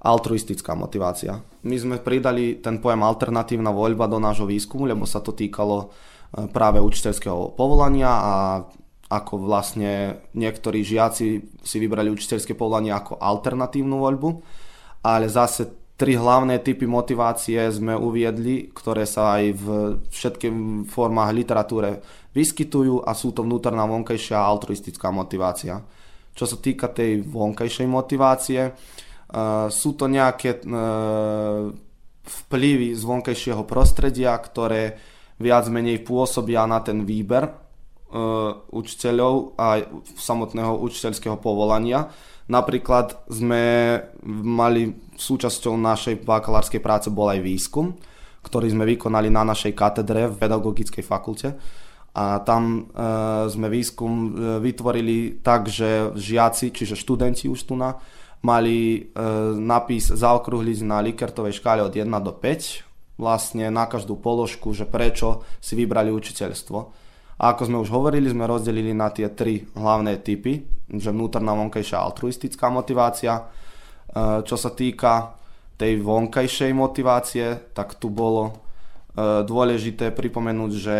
altruistická 0.00 0.72
motivácia 0.72 1.36
my 1.66 1.76
sme 1.76 1.96
pridali 1.98 2.62
ten 2.62 2.78
pojem 2.78 3.02
alternatívna 3.02 3.74
voľba 3.74 4.06
do 4.06 4.22
nášho 4.22 4.46
výskumu, 4.46 4.86
lebo 4.86 5.02
sa 5.02 5.18
to 5.18 5.34
týkalo 5.34 5.76
e, 5.82 5.86
práve 6.46 6.78
učiteľského 6.78 7.58
povolania 7.58 8.10
a 8.10 8.34
ako 9.06 9.42
vlastne 9.42 10.22
niektorí 10.34 10.82
žiaci 10.82 11.26
si 11.62 11.76
vybrali 11.78 12.10
učiteľské 12.10 12.58
povolanie 12.58 12.90
ako 12.90 13.18
alternatívnu 13.18 14.02
voľbu, 14.02 14.30
ale 15.06 15.30
zase 15.30 15.94
tri 15.96 16.18
hlavné 16.18 16.60
typy 16.60 16.84
motivácie 16.84 17.56
sme 17.72 17.96
uviedli, 17.96 18.68
ktoré 18.74 19.08
sa 19.08 19.40
aj 19.40 19.44
v 19.56 19.66
všetkých 20.12 20.54
formách 20.90 21.30
literatúre 21.32 22.04
vyskytujú 22.36 23.00
a 23.06 23.16
sú 23.16 23.32
to 23.32 23.40
vnútorná 23.40 23.88
vonkajšia 23.88 24.36
a 24.36 24.48
altruistická 24.52 25.08
motivácia. 25.08 25.80
Čo 26.36 26.44
sa 26.44 26.56
týka 26.60 26.92
tej 26.92 27.24
vonkajšej 27.24 27.88
motivácie, 27.88 28.76
sú 29.72 29.90
to 29.98 30.06
nejaké 30.06 30.62
uh, 30.62 31.70
vplyvy 32.26 32.94
z 32.94 33.02
vonkajšieho 33.02 33.62
prostredia, 33.66 34.34
ktoré 34.38 34.98
viac 35.38 35.66
menej 35.68 36.02
pôsobia 36.02 36.64
na 36.64 36.78
ten 36.82 37.02
výber 37.02 37.50
uh, 37.50 38.54
učiteľov 38.70 39.58
a 39.58 39.82
samotného 40.14 40.78
učiteľského 40.78 41.36
povolania. 41.38 42.10
Napríklad 42.46 43.26
sme 43.26 43.98
mali 44.30 44.94
súčasťou 45.18 45.74
našej 45.74 46.22
bakalárskej 46.22 46.78
práce 46.78 47.10
bol 47.10 47.26
aj 47.26 47.42
výskum, 47.42 47.98
ktorý 48.46 48.70
sme 48.70 48.86
vykonali 48.86 49.26
na 49.26 49.42
našej 49.42 49.74
katedre 49.74 50.30
v 50.30 50.38
pedagogickej 50.38 51.02
fakulte. 51.02 51.58
A 52.16 52.40
tam 52.46 52.86
e, 52.86 53.04
sme 53.50 53.66
výskum 53.66 54.12
e, 54.14 54.28
vytvorili 54.62 55.42
tak, 55.42 55.66
že 55.68 56.14
žiaci, 56.14 56.70
čiže 56.70 56.96
študenti 56.96 57.50
už 57.50 57.66
tu 57.66 57.74
na, 57.74 57.98
mali 58.44 58.78
e, 58.96 59.00
napis 59.56 60.12
zaokrúhliť 60.12 60.78
na 60.84 61.00
Likertovej 61.00 61.60
škále 61.60 61.80
od 61.84 61.92
1 61.92 62.08
do 62.20 62.32
5, 62.34 63.16
vlastne 63.16 63.72
na 63.72 63.88
každú 63.88 64.20
položku, 64.20 64.76
že 64.76 64.84
prečo 64.84 65.44
si 65.60 65.72
vybrali 65.72 66.12
učiteľstvo. 66.12 66.78
A 67.36 67.52
ako 67.52 67.62
sme 67.68 67.78
už 67.80 67.92
hovorili, 67.92 68.32
sme 68.32 68.48
rozdelili 68.48 68.96
na 68.96 69.12
tie 69.12 69.28
tri 69.28 69.68
hlavné 69.76 70.24
typy, 70.24 70.64
že 70.88 71.12
vnútorná 71.12 71.52
vonkajšia 71.52 72.00
altruistická 72.00 72.72
motivácia. 72.72 73.32
E, 73.36 73.42
čo 74.44 74.56
sa 74.56 74.72
týka 74.72 75.36
tej 75.76 76.00
vonkajšej 76.00 76.72
motivácie, 76.72 77.72
tak 77.76 78.00
tu 78.00 78.08
bolo 78.08 78.48
e, 78.48 78.52
dôležité 79.44 80.12
pripomenúť, 80.12 80.72
že 80.72 80.98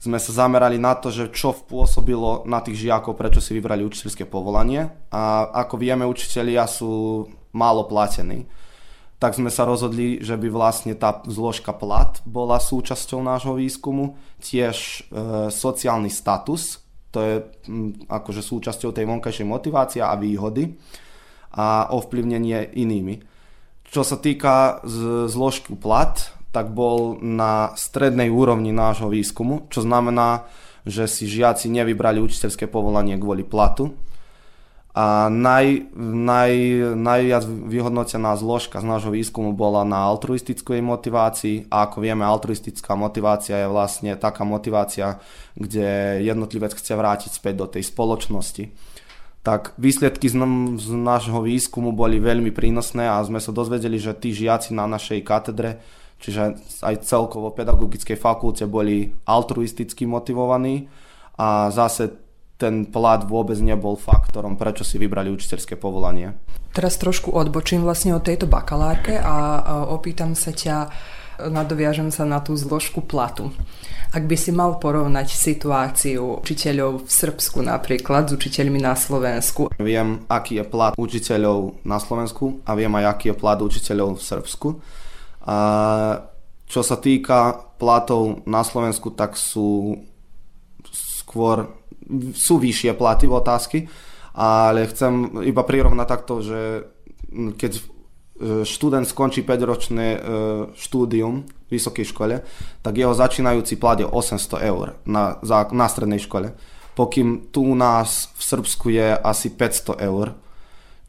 sme 0.00 0.16
sa 0.16 0.32
zamerali 0.32 0.80
na 0.80 0.96
to, 0.96 1.12
že 1.12 1.28
čo 1.28 1.52
vpôsobilo 1.52 2.48
na 2.48 2.64
tých 2.64 2.88
žiakov, 2.88 3.20
prečo 3.20 3.44
si 3.44 3.52
vybrali 3.52 3.84
učiteľské 3.84 4.24
povolanie. 4.24 4.88
A 5.12 5.52
ako 5.52 5.76
vieme, 5.76 6.08
učiteľia 6.08 6.64
sú 6.64 7.28
málo 7.52 7.84
platení. 7.84 8.48
Tak 9.20 9.36
sme 9.36 9.52
sa 9.52 9.68
rozhodli, 9.68 10.24
že 10.24 10.40
by 10.40 10.48
vlastne 10.48 10.96
tá 10.96 11.20
zložka 11.28 11.76
plat 11.76 12.16
bola 12.24 12.56
súčasťou 12.56 13.20
nášho 13.20 13.52
výskumu. 13.52 14.16
Tiež 14.40 14.76
e, 14.80 15.00
sociálny 15.52 16.08
status, 16.08 16.80
to 17.12 17.18
je 17.20 17.34
m, 17.68 17.92
akože 18.08 18.40
súčasťou 18.40 18.96
tej 18.96 19.04
vonkajšej 19.04 19.44
motivácie 19.44 20.00
a 20.00 20.16
výhody 20.16 20.80
a 21.52 21.92
ovplyvnenie 21.92 22.72
inými. 22.72 23.20
Čo 23.84 24.00
sa 24.00 24.16
týka 24.16 24.80
z, 24.88 25.28
zložky 25.28 25.76
plat, 25.76 26.39
tak 26.50 26.74
bol 26.74 27.18
na 27.22 27.70
strednej 27.78 28.26
úrovni 28.26 28.74
nášho 28.74 29.06
výskumu, 29.06 29.70
čo 29.70 29.86
znamená, 29.86 30.50
že 30.82 31.06
si 31.06 31.30
žiaci 31.30 31.70
nevybrali 31.70 32.18
učiteľské 32.18 32.66
povolanie 32.66 33.14
kvôli 33.20 33.46
platu. 33.46 33.94
A 34.90 35.30
naj, 35.30 35.94
naj, 36.02 36.52
najviac 36.98 37.46
vyhodnotená 37.46 38.34
zložka 38.34 38.82
z 38.82 38.90
nášho 38.90 39.14
výskumu 39.14 39.54
bola 39.54 39.86
na 39.86 40.02
altruistickej 40.10 40.82
motivácii 40.82 41.70
a 41.70 41.86
ako 41.86 42.02
vieme, 42.02 42.26
altruistická 42.26 42.98
motivácia 42.98 43.54
je 43.62 43.70
vlastne 43.70 44.18
taká 44.18 44.42
motivácia, 44.42 45.22
kde 45.54 46.18
jednotlivec 46.26 46.74
chce 46.74 46.98
vrátiť 46.98 47.38
späť 47.38 47.54
do 47.54 47.66
tej 47.70 47.86
spoločnosti. 47.86 48.74
Tak 49.46 49.78
výsledky 49.78 50.26
z, 50.26 50.36
z 50.82 50.88
nášho 50.98 51.38
výskumu 51.46 51.94
boli 51.94 52.18
veľmi 52.18 52.50
prínosné 52.50 53.06
a 53.06 53.22
sme 53.22 53.38
sa 53.38 53.54
dozvedeli, 53.54 53.94
že 53.94 54.18
tí 54.18 54.34
žiaci 54.34 54.74
na 54.74 54.90
našej 54.90 55.22
katedre 55.22 55.78
čiže 56.20 56.60
aj 56.84 57.08
celkovo 57.08 57.50
pedagogickej 57.56 58.20
fakulte 58.20 58.68
boli 58.68 59.10
altruisticky 59.24 60.04
motivovaní 60.04 60.86
a 61.40 61.72
zase 61.72 62.12
ten 62.60 62.84
plat 62.84 63.24
vôbec 63.24 63.56
nebol 63.56 63.96
faktorom, 63.96 64.60
prečo 64.60 64.84
si 64.84 65.00
vybrali 65.00 65.32
učiteľské 65.32 65.80
povolanie. 65.80 66.36
Teraz 66.76 67.00
trošku 67.00 67.32
odbočím 67.32 67.82
vlastne 67.82 68.12
od 68.12 68.20
tejto 68.20 68.44
bakalárke 68.44 69.16
a 69.16 69.64
opýtam 69.88 70.36
sa 70.36 70.52
ťa, 70.52 70.92
nadoviažem 71.48 72.12
sa 72.12 72.28
na 72.28 72.44
tú 72.44 72.52
zložku 72.52 73.00
platu. 73.00 73.48
Ak 74.12 74.28
by 74.28 74.36
si 74.36 74.52
mal 74.52 74.76
porovnať 74.76 75.32
situáciu 75.32 76.44
učiteľov 76.44 77.08
v 77.08 77.10
Srbsku 77.10 77.64
napríklad 77.64 78.28
s 78.28 78.36
učiteľmi 78.36 78.82
na 78.82 78.92
Slovensku. 78.92 79.72
Viem, 79.80 80.28
aký 80.28 80.60
je 80.60 80.64
plat 80.68 80.92
učiteľov 81.00 81.80
na 81.88 81.96
Slovensku 81.96 82.60
a 82.68 82.76
viem 82.76 82.92
aj, 82.92 83.04
aký 83.08 83.32
je 83.32 83.40
plat 83.40 83.56
učiteľov 83.56 84.20
v 84.20 84.22
Srbsku. 84.22 84.68
A 85.46 85.58
čo 86.70 86.80
sa 86.86 86.96
týka 87.00 87.70
platov 87.80 88.46
na 88.46 88.62
Slovensku, 88.62 89.10
tak 89.10 89.34
sú 89.34 89.98
skôr 91.30 91.80
sú 92.34 92.58
vyššie 92.58 92.98
platy 92.98 93.30
v 93.30 93.36
otázky, 93.38 93.78
ale 94.34 94.90
chcem 94.90 95.42
iba 95.46 95.62
prirovnať 95.62 96.06
takto, 96.06 96.42
že 96.42 96.60
keď 97.30 97.72
e, 97.78 97.82
študent 98.66 99.06
skončí 99.06 99.46
5-ročné 99.46 100.06
e, 100.14 100.18
štúdium 100.74 101.46
v 101.46 101.70
vysokej 101.70 102.06
škole, 102.10 102.42
tak 102.82 102.94
jeho 102.98 103.14
začínajúci 103.14 103.78
plat 103.78 103.98
je 104.02 104.06
800 104.06 104.70
eur 104.70 104.98
na, 105.06 105.38
na 105.70 105.86
strednej 105.86 106.18
škole. 106.18 106.50
Pokým 106.98 107.54
tu 107.54 107.62
u 107.62 107.74
nás 107.78 108.34
v 108.34 108.42
Srbsku 108.42 108.86
je 108.90 109.14
asi 109.14 109.54
500 109.54 110.02
eur 110.02 110.34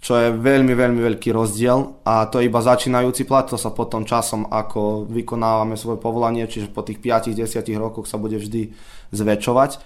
čo 0.02 0.18
je 0.18 0.34
veľmi, 0.34 0.74
veľmi 0.74 0.98
veľký 0.98 1.30
rozdiel 1.30 2.02
a 2.02 2.26
to 2.26 2.42
je 2.42 2.50
iba 2.50 2.58
začínajúci 2.58 3.30
plat, 3.30 3.46
to 3.46 3.54
sa 3.54 3.70
potom 3.70 4.02
časom, 4.02 4.50
ako 4.50 5.06
vykonávame 5.06 5.78
svoje 5.78 6.02
povolanie, 6.02 6.50
čiže 6.50 6.74
po 6.74 6.82
tých 6.82 6.98
5-10 6.98 7.62
rokoch 7.78 8.10
sa 8.10 8.18
bude 8.18 8.42
vždy 8.42 8.74
zväčšovať. 9.14 9.78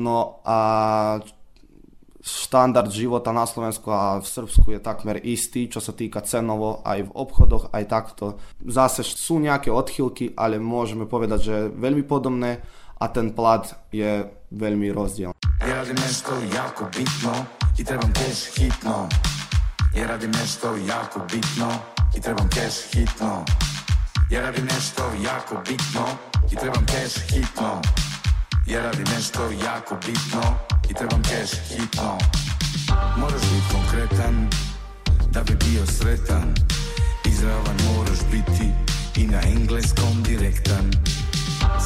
No 0.00 0.40
a 0.48 0.58
štandard 2.24 2.88
života 2.88 3.28
na 3.34 3.44
Slovensku 3.44 3.92
a 3.92 4.24
v 4.24 4.26
Srbsku 4.26 4.72
je 4.72 4.80
takmer 4.80 5.20
istý, 5.20 5.68
čo 5.68 5.84
sa 5.84 5.92
týka 5.92 6.24
cenovo 6.24 6.80
aj 6.80 7.10
v 7.10 7.12
obchodoch, 7.12 7.76
aj 7.76 7.84
takto. 7.92 8.40
Zase 8.64 9.04
sú 9.04 9.36
nejaké 9.36 9.68
odchylky, 9.68 10.32
ale 10.32 10.56
môžeme 10.56 11.04
povedať, 11.04 11.38
že 11.44 11.52
je 11.52 11.70
veľmi 11.76 12.08
podobné 12.08 12.64
a 12.96 13.04
ten 13.12 13.36
plat 13.36 13.68
je 13.92 14.24
veľmi 14.48 14.88
rozdiel. 14.96 15.36
Ja 15.60 15.82
radim 15.82 15.98
trebam 17.84 18.12
cash 18.14 18.54
hitno 18.56 19.31
Ja 19.94 20.06
radim 20.06 20.30
nešto 20.30 20.76
jako 20.88 21.20
bitno 21.32 21.72
i 22.16 22.20
trebam 22.20 22.48
cash 22.48 22.76
hitno. 22.92 23.44
Ja 24.30 24.40
radim 24.40 24.64
nešto 24.64 25.02
jako 25.24 25.62
bitno 25.68 26.06
i 26.52 26.56
trebam 26.56 26.86
cash 26.86 27.32
hitno. 27.32 27.82
Ja 28.66 28.82
radim 28.82 29.06
nešto 29.14 29.50
jako 29.64 29.96
bitno 30.06 30.42
i 30.90 30.94
trebam 30.94 31.22
cash 31.22 31.54
hitno. 31.68 32.18
Moraš 33.16 33.40
biti 33.40 33.72
konkretan 33.72 34.50
da 35.30 35.42
bi 35.42 35.54
bio 35.54 35.86
sretan. 35.86 36.54
Izravan 37.24 37.76
moraš 37.94 38.18
biti 38.30 38.72
i 39.16 39.26
na 39.26 39.40
engleskom 39.42 40.22
direktan. 40.22 40.90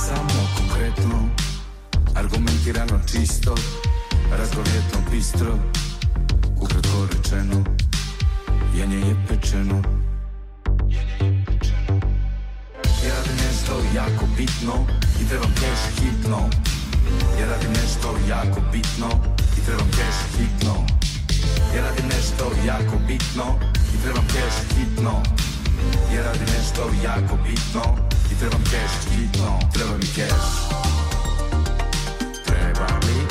Samo 0.06 0.48
konkretno, 0.58 1.28
argumentirano 2.14 3.00
čisto 3.12 3.54
Razgovjetno 4.30 4.98
bistro, 5.10 5.58
ukratko 6.60 7.06
rečeno 7.12 7.64
Janje 8.76 8.96
je 8.96 9.16
pečeno. 9.28 9.82
Ja 13.04 13.12
radim 13.16 13.36
nešto 13.36 13.82
jako 13.94 14.26
bitno 14.36 14.86
i 15.20 15.28
trebam 15.28 15.52
cash 15.54 16.00
hitno. 16.00 16.50
Ja 17.40 17.46
radim 17.46 17.72
nešto 17.72 18.16
jako 18.28 18.60
bitno 18.72 19.08
i 19.58 19.60
trebam 19.66 19.90
cash 19.90 20.38
hitno. 20.38 20.86
Ja 21.76 21.82
radim 21.82 22.04
nešto 22.08 22.52
jako 22.66 22.96
bitno 23.08 23.58
i 23.94 24.02
trebam 24.02 24.26
cash 24.26 24.78
hitno. 24.78 25.22
Ja 26.14 26.22
radim 26.22 26.48
nešto 26.58 26.90
jako 27.04 27.36
bitno 27.36 27.84
i 28.32 28.34
trebam 28.38 28.62
cash 28.64 29.08
hitno. 29.10 29.58
Treba 29.72 29.96
mi 29.96 30.06
cash. 30.06 30.48
Treba 32.46 32.86
mi 33.06 33.25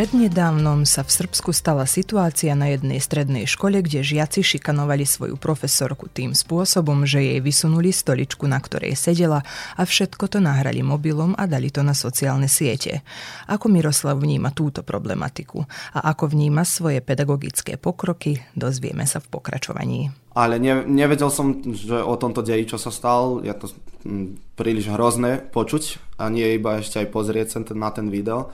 Prednedávnom 0.00 0.88
sa 0.88 1.04
v 1.04 1.12
Srbsku 1.12 1.52
stala 1.52 1.84
situácia 1.84 2.56
na 2.56 2.72
jednej 2.72 3.04
strednej 3.04 3.44
škole, 3.44 3.84
kde 3.84 4.00
žiaci 4.00 4.40
šikanovali 4.40 5.04
svoju 5.04 5.36
profesorku 5.36 6.08
tým 6.08 6.32
spôsobom, 6.32 7.04
že 7.04 7.20
jej 7.20 7.36
vysunuli 7.44 7.92
stoličku, 7.92 8.48
na 8.48 8.64
ktorej 8.64 8.96
sedela 8.96 9.44
a 9.76 9.84
všetko 9.84 10.24
to 10.32 10.40
nahrali 10.40 10.80
mobilom 10.80 11.36
a 11.36 11.44
dali 11.44 11.68
to 11.68 11.84
na 11.84 11.92
sociálne 11.92 12.48
siete. 12.48 13.04
Ako 13.44 13.68
Miroslav 13.68 14.16
vníma 14.16 14.56
túto 14.56 14.80
problematiku 14.80 15.68
a 15.92 16.08
ako 16.16 16.32
vníma 16.32 16.64
svoje 16.64 17.04
pedagogické 17.04 17.76
pokroky, 17.76 18.40
dozvieme 18.56 19.04
sa 19.04 19.20
v 19.20 19.28
pokračovaní. 19.36 20.08
Ale 20.32 20.56
ne, 20.56 20.80
nevedel 20.80 21.28
som, 21.28 21.60
že 21.60 22.00
o 22.00 22.16
tomto 22.16 22.40
deji, 22.40 22.72
čo 22.72 22.80
sa 22.80 22.88
stal. 22.88 23.44
Je 23.44 23.52
to 23.52 23.68
mm, 24.08 24.56
príliš 24.56 24.88
hrozné 24.96 25.44
počuť 25.52 26.16
a 26.16 26.32
nie 26.32 26.56
iba 26.56 26.80
ešte 26.80 27.04
aj 27.04 27.12
pozrieť 27.12 27.46
sa 27.52 27.60
na 27.76 27.92
ten 27.92 28.08
video. 28.08 28.48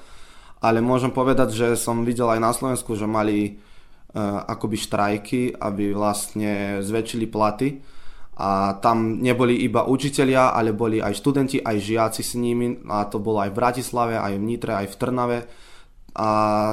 Ale 0.61 0.81
môžem 0.81 1.13
povedať, 1.13 1.53
že 1.53 1.67
som 1.77 2.05
videl 2.07 2.27
aj 2.33 2.41
na 2.41 2.53
Slovensku, 2.53 2.97
že 2.97 3.05
mali 3.05 3.57
uh, 4.17 4.45
akoby 4.49 4.77
štrajky, 4.81 5.41
aby 5.57 5.93
vlastne 5.93 6.81
zväčšili 6.81 7.27
platy. 7.29 7.81
A 8.37 8.77
tam 8.85 9.25
neboli 9.25 9.65
iba 9.65 9.89
učitelia, 9.89 10.53
ale 10.53 10.77
boli 10.77 11.01
aj 11.01 11.17
študenti, 11.17 11.61
aj 11.61 11.77
žiaci 11.81 12.21
s 12.21 12.37
nimi. 12.37 12.85
A 12.89 13.09
to 13.09 13.17
bolo 13.17 13.41
aj 13.41 13.53
v 13.53 13.59
Bratislave, 13.59 14.15
aj 14.21 14.37
v 14.37 14.45
Nitre, 14.45 14.73
aj 14.77 14.93
v 14.93 14.99
Trnave 15.01 15.39
a 16.17 16.31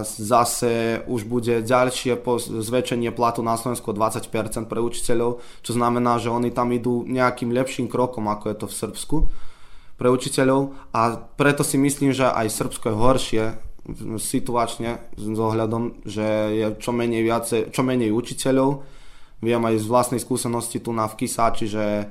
zase 0.08 1.04
už 1.04 1.28
bude 1.28 1.60
ďalšie 1.60 2.16
zväčšenie 2.64 3.12
platu 3.12 3.44
na 3.44 3.60
Slovensku 3.60 3.92
20% 3.92 4.32
pre 4.72 4.80
učiteľov, 4.80 5.44
čo 5.60 5.72
znamená, 5.76 6.16
že 6.16 6.32
oni 6.32 6.48
tam 6.48 6.72
idú 6.72 7.04
nejakým 7.04 7.52
lepším 7.52 7.92
krokom, 7.92 8.32
ako 8.32 8.46
je 8.48 8.56
to 8.56 8.66
v 8.72 8.78
Srbsku 8.80 9.18
pre 10.00 10.08
učiteľov 10.08 10.72
a 10.96 11.20
preto 11.36 11.68
si 11.68 11.76
myslím, 11.76 12.16
že 12.16 12.24
aj 12.24 12.56
Srbsko 12.56 12.88
je 12.88 12.96
horšie 12.96 13.44
situačne 14.16 15.04
s 15.20 15.28
ohľadom, 15.28 16.08
že 16.08 16.24
je 16.56 16.68
čo 16.80 16.96
menej, 16.96 17.22
viacej, 17.28 17.62
čo 17.76 17.84
menej 17.84 18.16
učiteľov. 18.16 18.84
Viem 19.44 19.60
aj 19.60 19.84
z 19.84 19.88
vlastnej 19.92 20.22
skúsenosti 20.24 20.80
tu 20.80 20.96
na 20.96 21.04
v 21.12 21.20
Kisáči, 21.20 21.68
že 21.68 22.08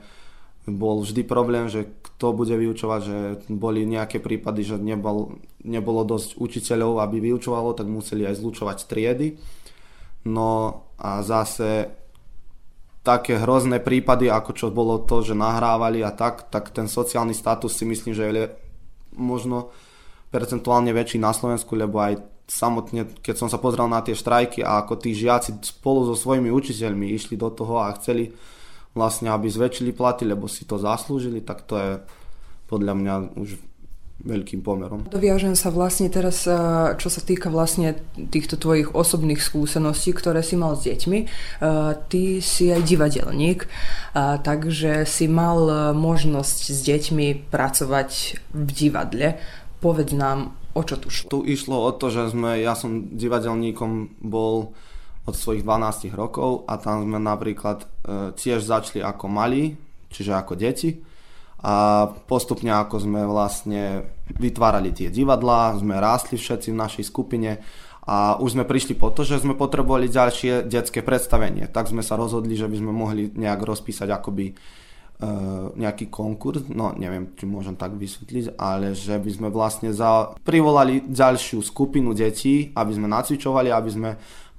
bol 0.68 1.02
vždy 1.02 1.24
problém, 1.24 1.66
že 1.66 1.88
kto 2.04 2.36
bude 2.36 2.54
vyučovať, 2.54 3.00
že 3.02 3.18
boli 3.50 3.82
nejaké 3.88 4.22
prípady, 4.22 4.62
že 4.62 4.76
nebol, 4.78 5.40
nebolo 5.64 6.06
dosť 6.06 6.38
učiteľov, 6.38 7.02
aby 7.02 7.18
vyučovalo, 7.18 7.74
tak 7.74 7.88
museli 7.90 8.28
aj 8.28 8.38
zlučovať 8.38 8.78
triedy. 8.86 9.40
No 10.28 10.84
a 11.00 11.24
zase 11.24 11.90
také 13.02 13.42
hrozné 13.42 13.82
prípady, 13.82 14.30
ako 14.30 14.50
čo 14.54 14.66
bolo 14.70 15.02
to, 15.02 15.26
že 15.26 15.34
nahrávali 15.34 16.06
a 16.06 16.14
tak, 16.14 16.46
tak 16.46 16.70
ten 16.70 16.86
sociálny 16.86 17.34
status 17.34 17.74
si 17.74 17.82
myslím, 17.82 18.14
že 18.14 18.30
je 18.30 18.46
možno 19.18 19.74
percentuálne 20.32 20.96
väčší 20.96 21.20
na 21.20 21.36
Slovensku, 21.36 21.76
lebo 21.76 22.00
aj 22.00 22.24
samotne, 22.48 23.04
keď 23.20 23.34
som 23.36 23.48
sa 23.52 23.60
pozrel 23.60 23.86
na 23.86 24.00
tie 24.00 24.16
štrajky 24.16 24.64
a 24.64 24.82
ako 24.82 24.98
tí 24.98 25.12
žiaci 25.12 25.60
spolu 25.60 26.08
so 26.08 26.16
svojimi 26.16 26.48
učiteľmi 26.48 27.12
išli 27.12 27.36
do 27.36 27.52
toho 27.52 27.84
a 27.84 27.92
chceli 28.00 28.32
vlastne, 28.96 29.28
aby 29.28 29.48
zväčšili 29.48 29.92
platy, 29.92 30.24
lebo 30.24 30.48
si 30.48 30.64
to 30.64 30.80
zaslúžili, 30.80 31.44
tak 31.44 31.64
to 31.68 31.76
je 31.76 31.90
podľa 32.68 32.92
mňa 32.96 33.14
už 33.36 33.60
veľkým 34.22 34.62
pomerom. 34.62 35.02
Doviažem 35.10 35.58
sa 35.58 35.74
vlastne 35.74 36.06
teraz, 36.06 36.46
eh, 36.46 36.54
čo 36.96 37.08
sa 37.10 37.20
týka 37.20 37.50
vlastne 37.50 37.98
týchto 38.14 38.54
tvojich 38.54 38.94
osobných 38.94 39.42
skúseností, 39.42 40.14
ktoré 40.14 40.46
si 40.46 40.54
mal 40.54 40.78
s 40.78 40.86
deťmi. 40.86 41.18
Eh, 41.18 41.28
ty 42.06 42.38
si 42.38 42.70
aj 42.70 42.86
divadelník, 42.86 43.66
eh, 43.66 44.38
takže 44.38 45.04
si 45.04 45.26
mal 45.26 45.92
možnosť 45.92 46.58
s 46.70 46.78
deťmi 46.86 47.50
pracovať 47.50 48.10
v 48.54 48.68
divadle. 48.70 49.28
Povedz 49.82 50.14
nám, 50.14 50.54
o 50.78 50.86
čo 50.86 50.94
tu 50.94 51.10
šlo? 51.10 51.26
Tu 51.26 51.58
išlo 51.58 51.74
o 51.74 51.90
to, 51.90 52.06
že 52.14 52.30
sme, 52.30 52.62
ja 52.62 52.78
som 52.78 53.10
divadelníkom 53.10 54.22
bol 54.22 54.70
od 55.26 55.34
svojich 55.34 55.66
12 55.66 56.14
rokov 56.14 56.62
a 56.70 56.78
tam 56.78 57.02
sme 57.02 57.18
napríklad 57.18 57.82
tiež 58.38 58.62
začali 58.62 59.02
ako 59.02 59.26
malí, 59.26 59.74
čiže 60.14 60.38
ako 60.38 60.54
deti 60.54 61.02
a 61.62 62.06
postupne 62.26 62.74
ako 62.74 63.06
sme 63.06 63.22
vlastne 63.22 64.02
vytvárali 64.34 64.90
tie 64.90 65.14
divadlá, 65.14 65.78
sme 65.78 65.98
rástli 66.02 66.34
všetci 66.34 66.74
v 66.74 66.80
našej 66.82 67.04
skupine 67.06 67.62
a 68.02 68.34
už 68.42 68.58
sme 68.58 68.66
prišli 68.66 68.98
po 68.98 69.14
to, 69.14 69.22
že 69.22 69.46
sme 69.46 69.54
potrebovali 69.54 70.10
ďalšie 70.10 70.66
detské 70.66 71.06
predstavenie. 71.06 71.70
Tak 71.70 71.86
sme 71.86 72.02
sa 72.02 72.18
rozhodli, 72.18 72.58
že 72.58 72.66
by 72.66 72.76
sme 72.82 72.90
mohli 72.90 73.30
nejak 73.30 73.62
rozpísať 73.62 74.10
akoby 74.10 74.58
nejaký 75.78 76.10
konkurs, 76.10 76.66
no 76.66 76.90
neviem, 76.98 77.30
či 77.38 77.46
môžem 77.46 77.78
tak 77.78 77.94
vysvetliť, 77.94 78.58
ale 78.58 78.96
že 78.96 79.14
by 79.22 79.30
sme 79.30 79.48
vlastne 79.54 79.94
za, 79.94 80.34
privolali 80.42 81.06
ďalšiu 81.06 81.62
skupinu 81.62 82.10
detí, 82.10 82.74
aby 82.74 82.90
sme 82.90 83.06
nacvičovali, 83.06 83.70
aby 83.70 83.90
sme 83.90 84.10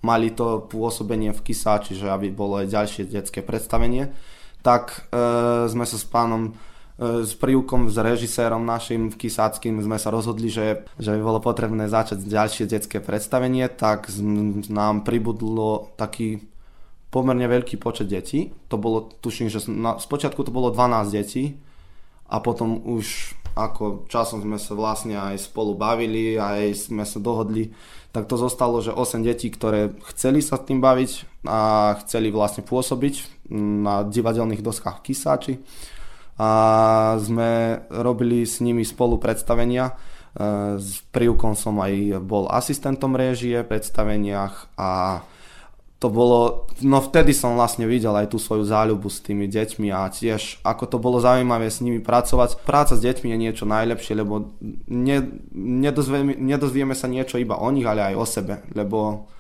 mali 0.04 0.32
to 0.32 0.64
pôsobenie 0.72 1.36
v 1.36 1.44
KISA, 1.44 1.84
čiže 1.84 2.08
aby 2.08 2.32
bolo 2.32 2.64
aj 2.64 2.72
ďalšie 2.72 3.12
detské 3.12 3.44
predstavenie. 3.44 4.16
Tak 4.64 5.12
uh, 5.12 5.68
sme 5.68 5.84
sa 5.84 6.00
s 6.00 6.08
pánom 6.08 6.56
E, 6.94 7.26
s 7.26 7.34
prívkom, 7.34 7.90
s 7.90 7.98
režisérom 7.98 8.62
našim 8.62 9.10
v 9.10 9.18
Kisáckým 9.18 9.82
sme 9.82 9.98
sa 9.98 10.14
rozhodli, 10.14 10.54
že, 10.54 10.86
že 11.02 11.18
by 11.18 11.22
bolo 11.26 11.40
potrebné 11.42 11.90
začať 11.90 12.22
ďalšie 12.22 12.70
detské 12.70 13.02
predstavenie, 13.02 13.66
tak 13.66 14.14
z, 14.14 14.22
nám 14.70 15.02
pribudlo 15.02 15.90
taký 15.98 16.46
pomerne 17.14 17.46
veľký 17.46 17.78
počet 17.78 18.10
detí. 18.10 18.50
To 18.74 18.82
bolo, 18.82 19.14
tuším, 19.22 19.54
že 19.54 19.70
na, 19.70 20.02
spočiatku 20.02 20.42
to 20.42 20.50
bolo 20.50 20.74
12 20.74 21.14
detí 21.14 21.62
a 22.26 22.42
potom 22.42 22.82
už 22.82 23.38
ako 23.54 24.10
časom 24.10 24.42
sme 24.42 24.58
sa 24.58 24.74
vlastne 24.74 25.14
aj 25.14 25.46
spolu 25.46 25.78
bavili, 25.78 26.42
aj 26.42 26.90
sme 26.90 27.06
sa 27.06 27.22
dohodli, 27.22 27.70
tak 28.10 28.26
to 28.26 28.34
zostalo, 28.34 28.82
že 28.82 28.90
8 28.90 29.22
detí, 29.22 29.54
ktoré 29.54 29.94
chceli 30.14 30.42
sa 30.42 30.58
tým 30.58 30.82
baviť 30.82 31.46
a 31.46 31.94
chceli 32.02 32.34
vlastne 32.34 32.66
pôsobiť 32.66 33.46
na 33.54 34.02
divadelných 34.02 34.66
doskách 34.66 35.06
Kisáči 35.06 35.62
a 36.34 36.50
sme 37.22 37.86
robili 37.94 38.42
s 38.42 38.58
nimi 38.58 38.82
spolu 38.82 39.22
predstavenia. 39.22 39.94
E, 40.34 40.82
s 40.82 41.06
Privkom 41.14 41.54
som 41.54 41.78
aj 41.78 42.26
bol 42.26 42.50
asistentom 42.50 43.14
réžie 43.14 43.62
v 43.62 43.70
predstaveniach 43.70 44.74
a 44.78 45.22
to 46.04 46.12
bolo, 46.12 46.68
no 46.84 47.00
vtedy 47.00 47.32
som 47.32 47.56
vlastne 47.56 47.88
videl 47.88 48.12
aj 48.12 48.36
tú 48.36 48.36
svoju 48.36 48.68
záľubu 48.68 49.08
s 49.08 49.24
tými 49.24 49.48
deťmi 49.48 49.88
a 49.88 50.12
tiež 50.12 50.60
ako 50.60 50.84
to 50.92 50.98
bolo 51.00 51.24
zaujímavé 51.24 51.72
s 51.72 51.80
nimi 51.80 52.04
pracovať. 52.04 52.60
Práca 52.68 53.00
s 53.00 53.02
deťmi 53.08 53.32
je 53.32 53.38
niečo 53.40 53.64
najlepšie, 53.64 54.20
lebo 54.20 54.52
ne, 54.92 55.18
nedozvieme, 55.56 56.36
nedozvieme 56.36 56.92
sa 56.92 57.08
niečo 57.08 57.40
iba 57.40 57.56
o 57.56 57.72
nich, 57.72 57.88
ale 57.88 58.12
aj 58.12 58.16
o 58.20 58.26
sebe, 58.28 58.68
lebo 58.76 59.32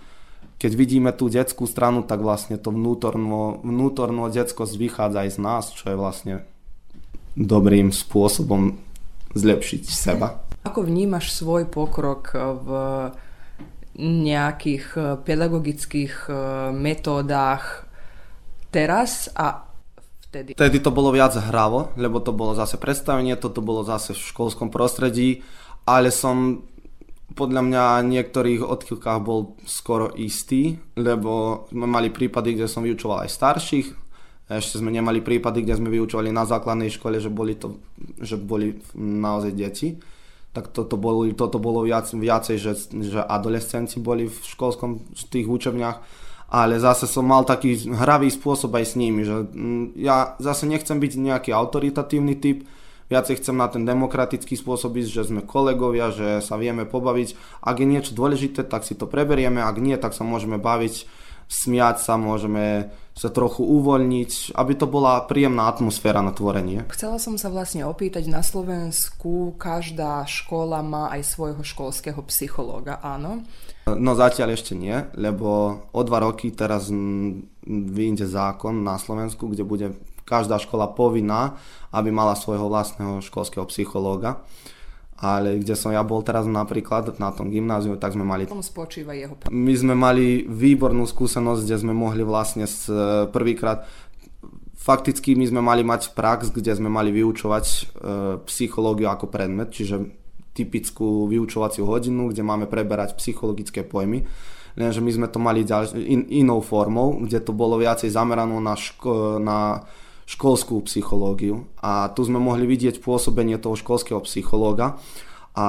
keď 0.56 0.72
vidíme 0.80 1.12
tú 1.12 1.28
detskú 1.28 1.68
stranu, 1.68 2.08
tak 2.08 2.24
vlastne 2.24 2.56
to 2.56 2.72
vnútorno, 2.72 3.60
vnútorno 3.60 4.32
detskosť 4.32 4.80
vychádza 4.80 5.28
aj 5.28 5.30
z 5.36 5.40
nás, 5.44 5.64
čo 5.76 5.92
je 5.92 6.00
vlastne 6.00 6.48
dobrým 7.36 7.92
spôsobom 7.92 8.80
zlepšiť 9.36 9.84
seba. 9.84 10.48
Ako 10.64 10.88
vnímaš 10.88 11.36
svoj 11.36 11.68
pokrok 11.68 12.32
v 12.40 12.68
nejakých 13.98 14.86
eh, 14.98 15.06
pedagogických 15.22 16.14
eh, 16.30 16.36
metódach 16.74 17.86
teraz 18.74 19.30
a 19.38 19.70
vtedy? 20.30 20.58
Vtedy 20.58 20.78
to 20.82 20.90
bolo 20.90 21.14
viac 21.14 21.38
hravo, 21.38 21.94
lebo 21.98 22.18
to 22.22 22.34
bolo 22.34 22.58
zase 22.58 22.82
predstavenie, 22.82 23.38
toto 23.38 23.62
bolo 23.62 23.86
zase 23.86 24.18
v 24.18 24.26
školskom 24.34 24.74
prostredí, 24.74 25.46
ale 25.86 26.10
som 26.10 26.66
podľa 27.34 27.62
mňa 27.66 27.84
v 28.06 28.12
niektorých 28.14 28.62
odchýlkách 28.62 29.20
bol 29.26 29.58
skoro 29.66 30.14
istý, 30.14 30.78
lebo 30.94 31.66
sme 31.74 31.90
mali 31.90 32.14
prípady, 32.14 32.54
kde 32.54 32.70
som 32.70 32.86
vyučoval 32.86 33.26
aj 33.26 33.30
starších, 33.34 33.88
ešte 34.52 34.78
sme 34.78 34.94
nemali 34.94 35.24
prípady, 35.24 35.66
kde 35.66 35.80
sme 35.80 35.90
vyučovali 35.90 36.30
na 36.30 36.46
základnej 36.46 36.92
škole, 36.94 37.18
že 37.18 37.32
boli, 37.32 37.58
to, 37.58 37.80
že 38.22 38.36
boli 38.36 38.76
naozaj 38.94 39.52
deti. 39.56 39.98
Tak 40.54 40.70
toto 40.70 41.02
bolo, 41.02 41.26
toto 41.34 41.58
bolo 41.58 41.82
viac, 41.82 42.06
viacej, 42.14 42.58
že, 42.62 42.74
že 42.94 43.20
adolescenci 43.20 43.98
boli 43.98 44.30
v 44.30 44.38
školskom 44.38 45.02
v 45.10 45.24
tých 45.30 45.50
učebniach. 45.50 45.98
Ale 46.54 46.78
zase 46.78 47.10
som 47.10 47.26
mal 47.26 47.42
taký 47.42 47.90
hravý 47.90 48.30
spôsob 48.30 48.78
aj 48.78 48.86
s 48.86 48.94
nimi, 48.94 49.26
že 49.26 49.50
mm, 49.50 49.98
ja 49.98 50.38
zase 50.38 50.70
nechcem 50.70 51.02
byť 51.02 51.12
nejaký 51.18 51.50
autoritatívny 51.50 52.38
typ, 52.38 52.70
viacej 53.10 53.42
chcem 53.42 53.58
na 53.58 53.66
ten 53.66 53.82
demokratický 53.82 54.54
spôsob 54.54 54.94
ísť, 55.02 55.10
že 55.10 55.28
sme 55.34 55.42
kolegovia, 55.42 56.14
že 56.14 56.46
sa 56.46 56.54
vieme 56.62 56.86
pobaviť. 56.86 57.62
Ak 57.66 57.82
je 57.82 57.90
niečo 57.90 58.14
dôležité, 58.14 58.62
tak 58.62 58.86
si 58.86 58.94
to 58.94 59.10
preberieme, 59.10 59.66
ak 59.66 59.82
nie, 59.82 59.98
tak 59.98 60.14
sa 60.14 60.22
môžeme 60.22 60.62
baviť 60.62 61.10
smiať 61.50 62.02
sa, 62.02 62.22
môžeme 62.22 62.94
sa 63.14 63.30
trochu 63.30 63.62
uvoľniť, 63.62 64.58
aby 64.58 64.74
to 64.74 64.90
bola 64.90 65.22
príjemná 65.30 65.70
atmosféra 65.70 66.26
na 66.26 66.34
tvorenie. 66.34 66.90
Chcela 66.90 67.22
som 67.22 67.38
sa 67.38 67.54
vlastne 67.54 67.86
opýtať, 67.86 68.26
na 68.26 68.42
Slovensku 68.42 69.54
každá 69.62 70.26
škola 70.26 70.82
má 70.82 71.14
aj 71.14 71.22
svojho 71.22 71.62
školského 71.62 72.20
psychológa, 72.26 72.98
áno? 73.06 73.46
No 73.86 74.12
zatiaľ 74.18 74.58
ešte 74.58 74.74
nie, 74.74 74.98
lebo 75.14 75.78
o 75.94 76.02
dva 76.02 76.26
roky 76.26 76.50
teraz 76.56 76.90
vyjde 77.68 78.26
zákon 78.26 78.82
na 78.82 78.98
Slovensku, 78.98 79.46
kde 79.46 79.62
bude 79.62 79.88
každá 80.26 80.58
škola 80.58 80.90
povinná, 80.90 81.60
aby 81.94 82.10
mala 82.10 82.34
svojho 82.34 82.66
vlastného 82.72 83.22
školského 83.22 83.68
psychológa 83.70 84.42
ale 85.24 85.64
kde 85.64 85.80
som 85.80 85.96
ja 85.96 86.04
bol 86.04 86.20
teraz 86.20 86.44
napríklad 86.44 87.16
na 87.16 87.32
tom 87.32 87.48
gymnáziu, 87.48 87.96
tak 87.96 88.12
sme 88.12 88.28
mali... 88.28 88.44
Tom 88.44 88.60
spočíva 88.60 89.16
jeho... 89.16 89.40
My 89.48 89.72
sme 89.72 89.96
mali 89.96 90.44
výbornú 90.44 91.08
skúsenosť, 91.08 91.64
kde 91.64 91.78
sme 91.80 91.94
mohli 91.96 92.28
vlastne 92.28 92.68
s, 92.68 92.92
e, 92.92 93.32
prvýkrát 93.32 93.88
fakticky 94.76 95.40
my 95.40 95.48
sme 95.48 95.62
mali 95.64 95.80
mať 95.88 96.12
prax, 96.12 96.52
kde 96.52 96.76
sme 96.76 96.92
mali 96.92 97.16
vyučovať 97.16 97.66
e, 97.66 97.80
psychológiu 98.52 99.08
ako 99.08 99.32
predmet, 99.32 99.72
čiže 99.72 100.12
typickú 100.52 101.32
vyučovaciu 101.32 101.88
hodinu, 101.88 102.28
kde 102.28 102.44
máme 102.44 102.68
preberať 102.68 103.16
psychologické 103.16 103.88
pojmy. 103.88 104.28
Lenže 104.76 105.00
my 105.00 105.12
sme 105.16 105.28
to 105.32 105.40
mali 105.40 105.64
ďalš- 105.64 105.96
in, 105.96 106.28
inou 106.28 106.60
formou, 106.60 107.16
kde 107.24 107.40
to 107.40 107.56
bolo 107.56 107.80
viacej 107.80 108.12
zamerané 108.12 108.60
na, 108.60 108.76
ško- 108.76 109.40
na 109.40 109.88
školskú 110.34 110.82
psychológiu. 110.90 111.70
A 111.80 112.10
tu 112.10 112.26
sme 112.26 112.42
mohli 112.42 112.66
vidieť 112.66 112.98
pôsobenie 113.00 113.62
toho 113.62 113.78
školského 113.78 114.18
psychológa 114.26 114.98
a 115.54 115.68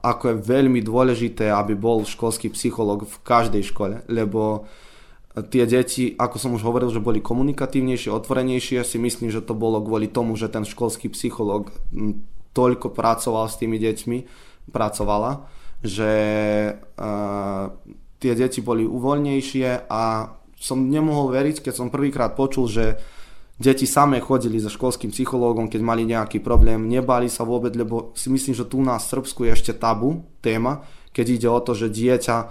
ako 0.00 0.32
je 0.32 0.44
veľmi 0.48 0.80
dôležité, 0.80 1.52
aby 1.52 1.76
bol 1.76 2.08
školský 2.08 2.48
psychológ 2.56 3.04
v 3.04 3.16
každej 3.20 3.60
škole, 3.68 4.00
lebo 4.08 4.64
tie 5.52 5.68
deti, 5.68 6.16
ako 6.16 6.36
som 6.40 6.56
už 6.56 6.64
hovoril, 6.64 6.88
že 6.88 7.04
boli 7.04 7.20
komunikatívnejšie, 7.20 8.08
otvorenejšie, 8.08 8.80
si 8.82 8.96
myslím, 8.96 9.28
že 9.28 9.44
to 9.44 9.52
bolo 9.52 9.84
kvôli 9.84 10.08
tomu, 10.08 10.32
že 10.34 10.48
ten 10.48 10.64
školský 10.64 11.12
psychológ 11.12 11.68
toľko 12.56 12.90
pracoval 12.96 13.46
s 13.52 13.60
tými 13.60 13.76
deťmi, 13.76 14.18
pracovala, 14.72 15.46
že 15.84 16.12
uh, 16.96 17.64
tie 18.18 18.32
deti 18.34 18.64
boli 18.64 18.88
uvoľnejšie 18.88 19.86
a 19.92 20.32
som 20.58 20.90
nemohol 20.90 21.30
veriť, 21.30 21.62
keď 21.62 21.74
som 21.76 21.92
prvýkrát 21.92 22.34
počul, 22.34 22.66
že 22.66 22.98
Deti 23.58 23.90
samé 23.90 24.22
chodili 24.22 24.62
so 24.62 24.70
školským 24.70 25.10
psychológom, 25.10 25.66
keď 25.66 25.82
mali 25.82 26.06
nejaký 26.06 26.38
problém, 26.38 26.86
nebali 26.86 27.26
sa 27.26 27.42
vôbec, 27.42 27.74
lebo 27.74 28.14
si 28.14 28.30
myslím, 28.30 28.54
že 28.54 28.70
tu 28.70 28.78
na 28.78 28.94
Srbsku 29.02 29.50
je 29.50 29.50
ešte 29.50 29.72
tabu 29.74 30.22
téma, 30.38 30.86
keď 31.10 31.26
ide 31.26 31.48
o 31.50 31.58
to, 31.58 31.74
že 31.74 31.90
dieťa 31.90 32.36
e, 32.38 32.46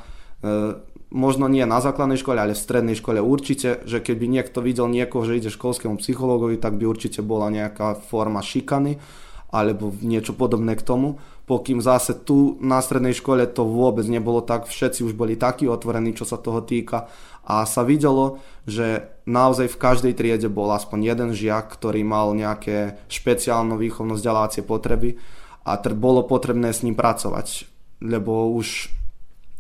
možno 1.16 1.48
nie 1.48 1.64
na 1.64 1.80
základnej 1.80 2.20
škole, 2.20 2.36
ale 2.36 2.52
v 2.52 2.60
strednej 2.60 3.00
škole 3.00 3.24
určite, 3.24 3.88
že 3.88 4.04
keby 4.04 4.28
niekto 4.28 4.60
videl 4.60 4.92
niekoho, 4.92 5.24
že 5.24 5.40
ide 5.40 5.48
školskému 5.48 5.96
psychológovi, 6.04 6.60
tak 6.60 6.76
by 6.76 6.84
určite 6.84 7.24
bola 7.24 7.48
nejaká 7.48 7.96
forma 7.96 8.44
šikany 8.44 9.00
alebo 9.48 9.96
niečo 10.04 10.36
podobné 10.36 10.76
k 10.76 10.84
tomu. 10.84 11.24
Pokým 11.48 11.80
zase 11.80 12.12
tu 12.12 12.60
na 12.60 12.84
strednej 12.84 13.16
škole 13.16 13.48
to 13.48 13.64
vôbec 13.64 14.04
nebolo 14.12 14.44
tak, 14.44 14.68
všetci 14.68 15.08
už 15.08 15.16
boli 15.16 15.40
takí 15.40 15.64
otvorení, 15.64 16.12
čo 16.12 16.28
sa 16.28 16.36
toho 16.36 16.60
týka. 16.60 17.08
A 17.48 17.64
sa 17.64 17.88
videlo, 17.88 18.44
že 18.68 19.08
naozaj 19.24 19.72
v 19.72 19.80
každej 19.80 20.14
triede 20.20 20.52
bol 20.52 20.68
aspoň 20.76 21.00
jeden 21.08 21.30
žiak, 21.32 21.72
ktorý 21.72 22.04
mal 22.04 22.36
nejaké 22.36 23.00
špeciálno 23.08 23.80
výchovno 23.80 24.20
vzdelávacie 24.20 24.68
potreby 24.68 25.16
a 25.64 25.80
tr- 25.80 25.96
bolo 25.96 26.28
potrebné 26.28 26.76
s 26.76 26.84
ním 26.84 27.00
pracovať, 27.00 27.64
lebo 28.04 28.52
už 28.52 28.92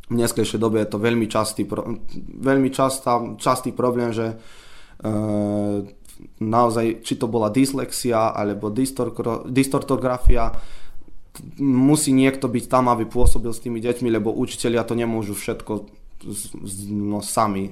v 0.07 0.13
neskejšej 0.15 0.59
dobe 0.59 0.83
je 0.83 0.91
to 0.91 0.99
veľmi 0.99 1.27
častý, 1.31 1.63
pro, 1.63 1.83
veľmi 2.43 2.71
častá, 2.71 3.19
častý 3.39 3.71
problém, 3.75 4.15
že 4.15 4.31
e, 4.31 4.35
naozaj, 6.39 7.03
či 7.03 7.19
to 7.19 7.27
bola 7.27 7.51
dyslexia 7.51 8.31
alebo 8.31 8.71
distortografia, 9.47 10.51
musí 11.59 12.11
niekto 12.13 12.47
byť 12.47 12.65
tam, 12.69 12.89
aby 12.89 13.05
pôsobil 13.05 13.51
s 13.53 13.63
tými 13.63 13.79
deťmi, 13.81 14.09
lebo 14.09 14.33
učitelia 14.33 14.83
to 14.83 14.97
nemôžu 14.97 15.37
všetko 15.37 15.87
no, 16.89 17.21
sami. 17.21 17.71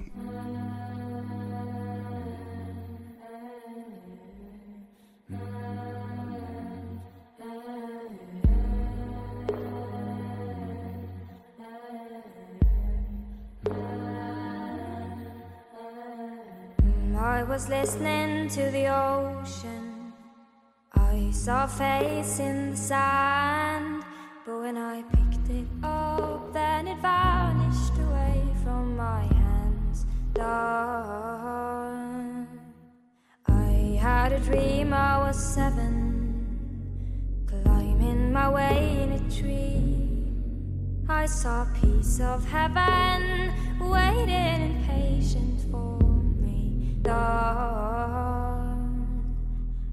I 17.17 17.43
was 17.43 17.67
listening 17.67 18.49
to 18.49 18.71
the 18.71 18.87
ocean. 18.87 19.84
I 21.15 21.31
saw 21.31 21.63
a 21.63 21.67
face 21.67 22.39
in 22.39 22.71
the 22.71 22.77
sand. 22.77 24.03
But 24.45 24.59
when 24.59 24.77
I 24.77 25.01
picked 25.03 25.49
it 25.49 25.65
up, 25.81 26.51
then 26.51 26.87
it 26.89 26.97
vanished 26.99 27.97
away 28.05 28.43
from 28.63 28.97
my 28.97 29.21
hands. 29.21 30.05
Dark. 30.33 31.47
I 33.47 33.97
had 34.01 34.33
a 34.33 34.39
dream 34.39 34.93
I 34.93 35.17
was 35.19 35.37
seven, 35.37 35.87
climbing 37.47 38.33
my 38.33 38.49
way 38.49 38.99
in 39.03 39.13
a 39.13 39.19
tree. 39.39 39.95
I 41.07 41.27
saw 41.27 41.61
a 41.61 41.67
piece 41.79 42.19
of 42.19 42.43
heaven 42.45 43.53
waiting 43.79 44.73
impatient 44.89 45.61
for 45.71 45.97
me. 46.41 46.97
Dark. 47.03 48.64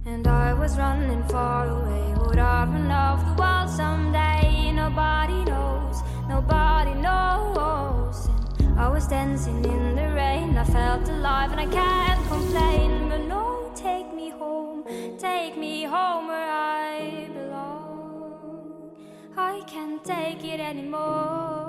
And 0.05 0.26
I 0.26 0.53
was 0.53 0.76
running 0.76 1.22
far 1.28 1.68
away. 1.68 2.14
Would 2.26 2.38
I 2.38 2.64
run 2.64 2.90
off 2.90 3.20
the 3.24 3.40
world 3.40 3.70
someday? 3.70 4.72
Nobody 4.72 5.44
knows, 5.44 6.03
nobody 6.28 6.94
knows. 6.94 8.26
And 8.59 8.80
I 8.80 8.88
was 8.88 9.07
dancing 9.07 9.64
in 9.64 9.94
the 9.94 10.12
rain. 10.12 10.59
I 10.59 10.64
felt 10.64 11.09
alive 11.09 11.53
and 11.53 11.61
I 11.61 11.66
can't 11.66 12.26
complain. 12.26 13.09
But 13.09 13.22
no, 13.28 13.70
take 13.76 14.12
me 14.12 14.30
home, 14.30 14.84
take 15.18 15.57
me 15.57 15.84
home 15.84 16.26
where 16.26 16.50
I 16.50 17.28
belong. 17.32 18.90
I 19.36 19.62
can't 19.68 20.05
take 20.05 20.44
it 20.44 20.59
anymore. 20.59 21.62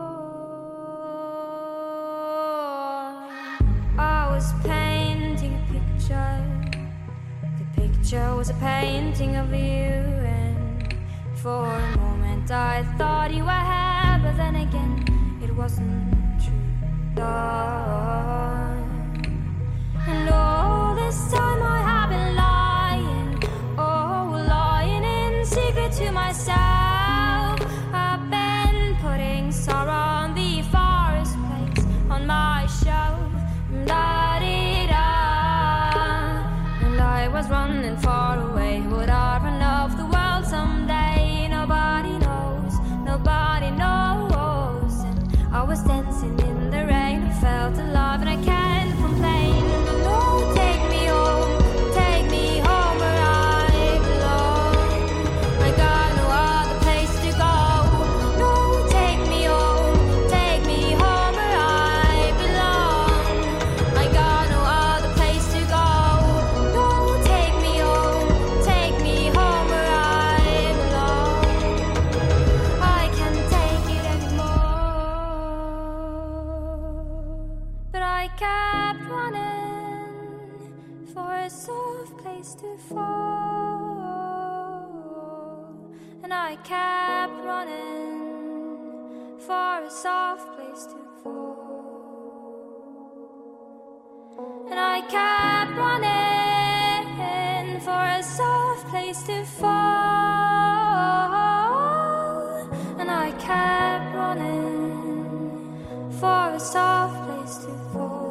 Picture 8.14 8.36
was 8.36 8.50
a 8.50 8.54
painting 8.56 9.36
of 9.38 9.52
you, 9.52 9.58
and 9.58 10.96
for 11.36 11.66
a 11.66 11.98
moment 11.98 12.52
I 12.52 12.84
thought 12.98 13.34
you 13.34 13.44
were 13.44 13.66
here, 13.74 14.20
but 14.24 14.38
then 14.38 14.56
again 14.56 15.40
it 15.44 15.52
wasn't 15.56 16.14
true. 16.40 17.24
And 20.06 20.30
all 20.30 20.94
this 20.96 21.32
time 21.32 21.62
I 21.64 21.82
have 21.90 22.10
been 22.10 22.36
lying, 22.36 23.44
oh, 23.80 24.46
lying 24.48 25.04
in 25.04 25.46
secret 25.46 25.92
to 25.94 26.12
myself. 26.12 26.83
And 94.76 94.82
I 94.82 95.02
kept 95.02 95.72
running 95.78 97.06
for 97.80 98.04
a 98.20 98.24
soft 98.24 98.88
place 98.88 99.22
to 99.22 99.46
fall. 99.46 99.70
And 103.00 103.12
I 103.12 103.30
kept 103.34 104.16
running 104.16 106.10
for 106.20 106.56
a 106.56 106.60
soft 106.60 107.24
place 107.28 107.58
to 107.66 107.72
fall. 107.94 108.24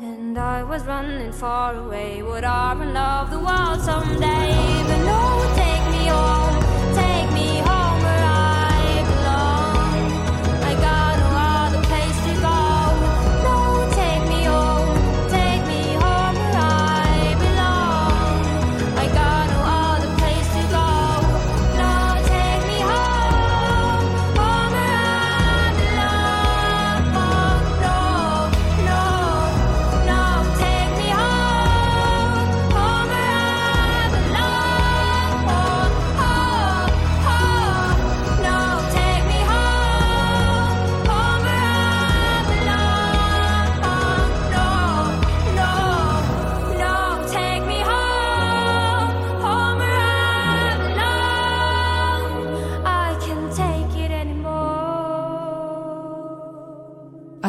And 0.00 0.38
I 0.38 0.62
was 0.62 0.86
running 0.86 1.32
far 1.32 1.74
away. 1.76 2.22
Would 2.22 2.44
I 2.44 2.72
run 2.72 2.96
off 2.96 3.28
the 3.30 3.40
world 3.40 3.82
someday? 3.82 4.84
But 4.88 5.04
no, 5.04 5.25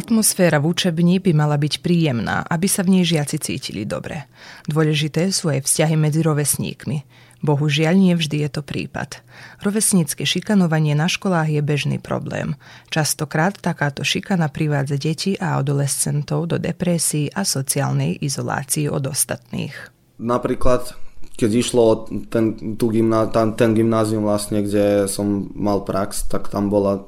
Atmosféra 0.07 0.63
v 0.63 0.71
učebni 0.71 1.19
by 1.19 1.35
mala 1.35 1.59
byť 1.59 1.83
príjemná, 1.83 2.47
aby 2.47 2.71
sa 2.71 2.79
v 2.79 2.95
nej 2.95 3.03
žiaci 3.03 3.43
cítili 3.43 3.83
dobre. 3.83 4.23
Dôležité 4.63 5.35
sú 5.35 5.51
aj 5.51 5.67
vzťahy 5.67 5.99
medzi 5.99 6.23
rovesníkmi. 6.23 7.03
Bohužiaľ 7.43 7.99
nie 7.99 8.15
vždy 8.15 8.47
je 8.47 8.49
to 8.55 8.63
prípad. 8.63 9.19
Rovesnícke 9.67 10.23
šikanovanie 10.23 10.95
na 10.95 11.11
školách 11.11 11.51
je 11.51 11.59
bežný 11.59 11.99
problém. 11.99 12.55
Častokrát 12.87 13.59
takáto 13.59 14.07
šikana 14.07 14.47
privádza 14.47 14.95
deti 14.95 15.35
a 15.35 15.59
adolescentov 15.59 16.55
do 16.55 16.55
depresí 16.55 17.27
a 17.27 17.43
sociálnej 17.43 18.15
izolácii 18.23 18.87
od 18.87 19.11
ostatných. 19.11 19.75
Napríklad, 20.23 20.95
keď 21.35 21.51
išlo 21.51 22.07
ten, 22.31 22.79
tú 22.79 22.95
gymná, 22.95 23.27
tam, 23.27 23.59
ten 23.59 23.75
gymnázium 23.75 24.23
vlastne, 24.23 24.63
kde 24.63 25.11
som 25.11 25.51
mal 25.51 25.83
prax, 25.83 26.31
tak 26.31 26.47
tam 26.47 26.71
bola 26.71 27.03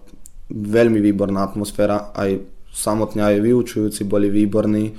veľmi 0.51 0.99
výborná 0.99 1.47
atmosféra, 1.47 2.11
aj 2.11 2.58
samotne 2.79 3.21
aj 3.27 3.43
vyučujúci 3.43 4.07
boli 4.07 4.31
výborní. 4.31 4.95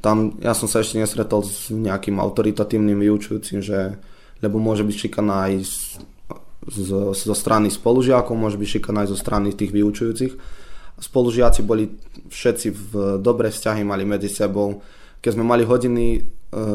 Tam 0.00 0.36
ja 0.40 0.52
som 0.52 0.68
sa 0.68 0.80
ešte 0.80 1.00
nesretol 1.00 1.44
s 1.44 1.68
nejakým 1.68 2.16
autoritatívnym 2.16 2.96
vyučujúcim, 2.96 3.60
že, 3.60 3.96
lebo 4.40 4.56
môže 4.56 4.84
byť 4.84 4.96
šikana 4.96 5.34
aj 5.48 5.52
s, 5.64 5.76
zo, 6.68 7.12
zo 7.12 7.34
strany 7.36 7.72
spolužiakov, 7.72 8.36
môže 8.36 8.60
byť 8.60 8.68
šikana 8.80 9.04
aj 9.04 9.08
zo 9.12 9.18
strany 9.20 9.52
tých 9.56 9.72
vyučujúcich. 9.72 10.32
Spolužiaci 10.98 11.62
boli 11.62 11.94
všetci 12.28 12.68
v 12.74 12.92
dobré 13.22 13.54
vzťahy 13.54 13.86
mali 13.86 14.02
medzi 14.02 14.28
sebou. 14.28 14.82
Keď 15.22 15.30
sme 15.38 15.46
mali 15.46 15.62
hodiny 15.62 16.06
e, 16.14 16.20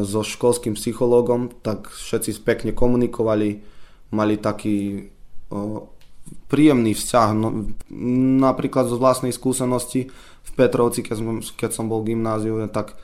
so 0.08 0.24
školským 0.24 0.80
psychológom, 0.80 1.52
tak 1.60 1.92
všetci 1.92 2.42
pekne 2.42 2.72
komunikovali, 2.72 3.62
mali 4.16 4.36
taký 4.40 5.10
príjemný 6.48 6.96
vzťah. 6.98 7.30
No, 7.36 7.74
napríklad 8.44 8.90
zo 8.90 8.98
vlastnej 8.98 9.32
skúsenosti 9.32 10.10
v 10.44 10.52
Petrovci, 10.54 11.02
keď 11.02 11.16
som, 11.18 11.26
keď 11.40 11.72
som 11.72 11.86
bol 11.88 12.04
v 12.04 12.16
gymnáziu, 12.16 12.60
tak 12.72 12.98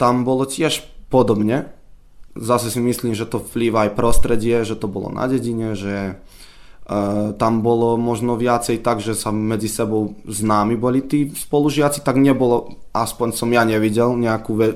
tam 0.00 0.24
bolo 0.24 0.48
tiež 0.48 0.84
podobne. 1.08 1.72
Zase 2.38 2.70
si 2.70 2.78
myslím, 2.78 3.12
že 3.12 3.26
to 3.26 3.42
vplýva 3.42 3.90
aj 3.90 3.98
prostredie, 3.98 4.62
že 4.62 4.78
to 4.78 4.86
bolo 4.86 5.10
na 5.10 5.28
dedine, 5.30 5.74
že 5.78 6.20
Uh, 6.90 7.30
tam 7.38 7.62
bolo 7.62 7.94
možno 7.94 8.34
viacej 8.34 8.82
tak, 8.82 8.98
že 8.98 9.14
sa 9.14 9.30
medzi 9.30 9.70
sebou 9.70 10.18
známi 10.26 10.74
boli 10.74 11.06
tí 11.06 11.30
spolužiaci, 11.30 12.02
tak 12.02 12.18
nebolo, 12.18 12.82
aspoň 12.90 13.30
som 13.30 13.46
ja 13.54 13.62
nevidel, 13.62 14.18
nejakú 14.18 14.58
ve- 14.58 14.74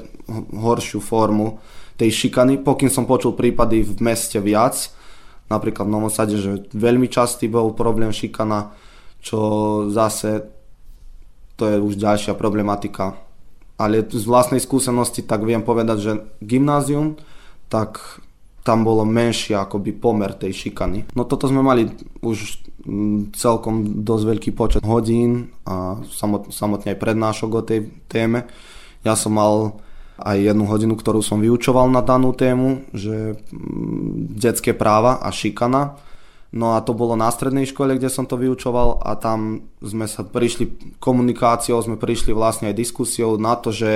horšiu 0.54 1.02
formu 1.02 1.58
tej 1.98 2.14
šikany, 2.14 2.62
pokým 2.62 2.86
som 2.86 3.02
počul 3.02 3.34
prípady 3.34 3.82
v 3.82 3.98
meste 3.98 4.38
viac, 4.38 4.94
napríklad 5.48 5.88
v 5.88 5.94
Novosade, 5.94 6.36
že 6.40 6.68
veľmi 6.72 7.08
častý 7.08 7.48
bol 7.48 7.76
problém 7.76 8.10
šikana, 8.10 8.72
čo 9.20 9.40
zase 9.88 10.48
to 11.54 11.70
je 11.70 11.76
už 11.78 11.94
ďalšia 11.96 12.34
problematika. 12.34 13.14
Ale 13.74 14.06
z 14.06 14.24
vlastnej 14.26 14.62
skúsenosti 14.62 15.26
tak 15.26 15.42
viem 15.42 15.62
povedať, 15.62 15.98
že 15.98 16.12
gymnázium, 16.38 17.18
tak 17.66 18.22
tam 18.64 18.80
bolo 18.80 19.04
menšie 19.04 19.58
akoby 19.60 19.92
pomer 19.92 20.32
tej 20.32 20.56
šikany. 20.56 21.12
No 21.12 21.28
toto 21.28 21.50
sme 21.50 21.60
mali 21.60 21.90
už 22.24 22.64
mm, 22.86 23.36
celkom 23.36 24.02
dosť 24.06 24.24
veľký 24.24 24.50
počet 24.56 24.82
hodín 24.86 25.52
a 25.68 26.00
samotne 26.48 26.96
aj 26.96 27.02
prednášok 27.02 27.50
o 27.52 27.62
tej 27.66 27.92
téme. 28.08 28.48
Ja 29.04 29.20
som 29.20 29.36
mal 29.36 29.83
aj 30.18 30.38
jednu 30.38 30.64
hodinu, 30.70 30.94
ktorú 30.94 31.20
som 31.22 31.42
vyučoval 31.42 31.90
na 31.90 31.98
danú 31.98 32.30
tému, 32.30 32.86
že 32.94 33.34
mm, 33.34 34.38
detské 34.38 34.70
práva 34.70 35.18
a 35.18 35.28
šikana 35.34 35.98
No 36.54 36.78
a 36.78 36.86
to 36.86 36.94
bolo 36.94 37.18
na 37.18 37.26
strednej 37.34 37.66
škole, 37.66 37.98
kde 37.98 38.06
som 38.06 38.30
to 38.30 38.38
vyučoval 38.38 39.02
a 39.02 39.18
tam 39.18 39.66
sme 39.82 40.06
sa 40.06 40.22
prišli 40.22 40.94
komunikáciou, 41.02 41.82
sme 41.82 41.98
prišli 41.98 42.30
vlastne 42.30 42.70
aj 42.70 42.78
diskusiou 42.78 43.34
na 43.34 43.58
to, 43.58 43.74
že 43.74 43.90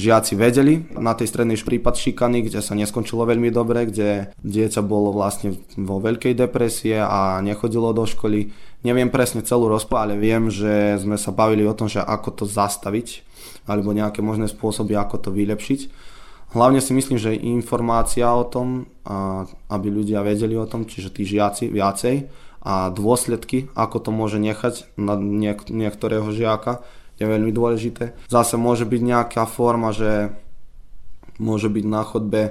žiaci 0.00 0.32
vedeli 0.32 0.88
na 0.96 1.12
tej 1.12 1.28
strednej 1.28 1.60
prípad 1.60 2.00
šikany, 2.00 2.48
kde 2.48 2.64
sa 2.64 2.72
neskončilo 2.72 3.28
veľmi 3.28 3.52
dobre, 3.52 3.84
kde 3.84 4.32
dieťa 4.40 4.80
bolo 4.80 5.12
vlastne 5.12 5.60
vo 5.76 6.00
veľkej 6.00 6.40
depresie 6.40 6.96
a 6.96 7.36
nechodilo 7.44 7.92
do 7.92 8.08
školy. 8.08 8.48
Neviem 8.80 9.12
presne 9.12 9.44
celú 9.44 9.68
rozpo, 9.68 10.00
ale 10.00 10.16
viem, 10.16 10.48
že 10.48 10.96
sme 10.96 11.20
sa 11.20 11.36
bavili 11.36 11.68
o 11.68 11.76
tom, 11.76 11.84
že 11.84 12.00
ako 12.00 12.32
to 12.32 12.44
zastaviť 12.48 13.28
alebo 13.68 13.92
nejaké 13.92 14.24
možné 14.24 14.48
spôsoby, 14.48 14.96
ako 14.96 15.28
to 15.28 15.30
vylepšiť. 15.36 16.08
Hlavne 16.50 16.82
si 16.82 16.90
myslím, 16.90 17.14
že 17.14 17.38
informácia 17.38 18.26
o 18.26 18.42
tom, 18.42 18.90
aby 19.70 19.86
ľudia 19.86 20.26
vedeli 20.26 20.58
o 20.58 20.66
tom, 20.66 20.82
čiže 20.82 21.14
tí 21.14 21.22
žiaci 21.22 21.70
viacej 21.70 22.26
a 22.60 22.90
dôsledky, 22.90 23.70
ako 23.72 23.96
to 24.02 24.10
môže 24.10 24.42
nechať 24.42 24.98
na 24.98 25.14
niek- 25.16 25.70
niektorého 25.70 26.28
žiaka, 26.34 26.82
je 27.20 27.24
veľmi 27.28 27.52
dôležité. 27.54 28.16
Zase 28.26 28.58
môže 28.58 28.82
byť 28.88 29.00
nejaká 29.00 29.44
forma, 29.46 29.94
že 29.94 30.34
môže 31.38 31.70
byť 31.70 31.84
na 31.86 32.02
chodbe 32.02 32.42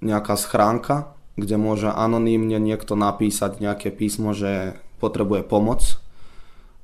nejaká 0.00 0.36
schránka, 0.36 1.12
kde 1.36 1.56
môže 1.60 1.92
anonymne 1.92 2.56
niekto 2.56 2.96
napísať 2.96 3.60
nejaké 3.60 3.92
písmo, 3.92 4.32
že 4.32 4.80
potrebuje 5.02 5.44
pomoc 5.44 6.00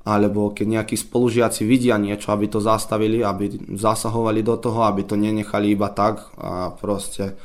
alebo 0.03 0.51
keď 0.51 0.67
nejakí 0.79 0.95
spolužiaci 0.99 1.63
vidia 1.63 1.95
niečo, 1.95 2.35
aby 2.35 2.51
to 2.51 2.59
zastavili, 2.59 3.23
aby 3.23 3.71
zasahovali 3.71 4.43
do 4.43 4.59
toho, 4.59 4.83
aby 4.83 5.07
to 5.07 5.15
nenechali 5.15 5.71
iba 5.71 5.87
tak 5.95 6.27
a 6.35 6.75
proste 6.75 7.39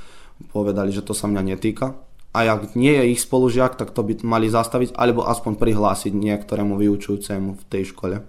povedali, 0.50 0.90
že 0.90 1.06
to 1.06 1.14
sa 1.14 1.30
mňa 1.30 1.42
netýka. 1.54 1.94
A 2.34 2.44
ak 2.44 2.74
nie 2.74 2.92
je 2.92 3.14
ich 3.14 3.22
spolužiak, 3.22 3.78
tak 3.78 3.94
to 3.94 4.04
by 4.04 4.18
mali 4.26 4.50
zastaviť 4.50 4.94
alebo 4.98 5.26
aspoň 5.26 5.54
prihlásiť 5.54 6.12
niektorému 6.12 6.76
vyučujúcemu 6.76 7.50
v 7.56 7.62
tej 7.70 7.94
škole. 7.94 8.20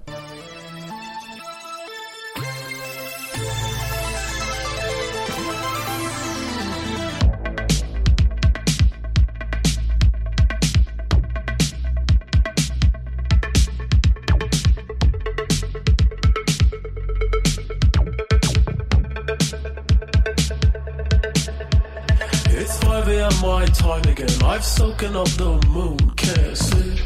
I've 24.60 24.66
soaking 24.66 25.16
up 25.16 25.30
the 25.40 25.58
moon, 25.70 25.98
can't 26.18 26.58
sleep. 26.58 27.00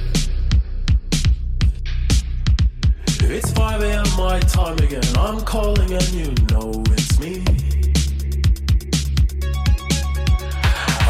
It's 3.30 3.52
5 3.52 3.84
a.m. 3.84 4.06
my 4.18 4.40
time 4.40 4.80
again. 4.80 5.04
I'm 5.16 5.40
calling 5.42 5.94
and 5.94 6.10
you 6.14 6.34
know 6.50 6.84
it's 6.88 7.20
me. 7.20 7.46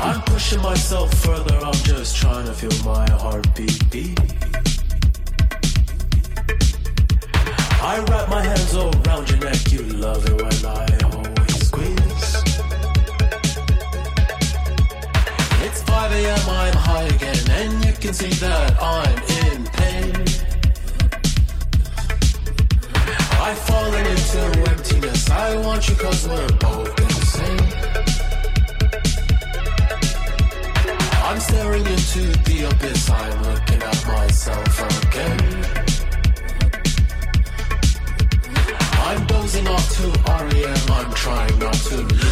I'm 0.02 0.22
pushing 0.24 0.62
myself 0.62 1.14
further, 1.14 1.56
I'm 1.64 1.82
just 1.86 2.18
trying 2.18 2.46
to 2.48 2.54
feel 2.54 2.78
my 2.84 3.10
heartbeat 3.10 3.90
beat. 3.90 4.20
I 7.82 8.04
wrap 8.10 8.28
my 8.28 8.44
hands 8.44 8.76
around 8.76 9.30
your 9.30 9.40
neck, 9.40 9.72
you 9.72 9.84
love 9.84 10.26
it 10.26 10.36
when 10.36 10.66
I 10.66 11.13
5 16.04 16.12
a.m. 16.12 16.50
I'm 16.50 16.74
high 16.74 17.04
again, 17.04 17.52
and 17.52 17.86
you 17.86 17.94
can 17.94 18.14
see 18.14 18.34
that 18.44 18.76
I'm 18.82 19.18
in 19.40 19.64
pain. 19.80 20.12
I've 23.40 23.60
fallen 23.60 24.06
into 24.14 24.42
emptiness. 24.70 25.30
I 25.30 25.56
want 25.66 25.88
you 25.88 25.96
cause 25.96 26.28
we're 26.28 26.54
both 26.60 27.00
insane. 27.00 27.68
I'm 31.24 31.40
staring 31.40 31.86
into 31.86 32.24
the 32.48 32.58
abyss. 32.70 33.10
I'm 33.10 33.44
looking 33.44 33.82
at 33.82 34.06
myself 34.06 34.76
again. 35.08 35.40
I'm 39.08 39.26
dozing 39.28 39.68
off 39.70 39.88
to 39.96 40.08
REM. 40.28 40.86
I'm 40.98 41.14
trying 41.14 41.60
not 41.60 41.80
to 41.92 42.23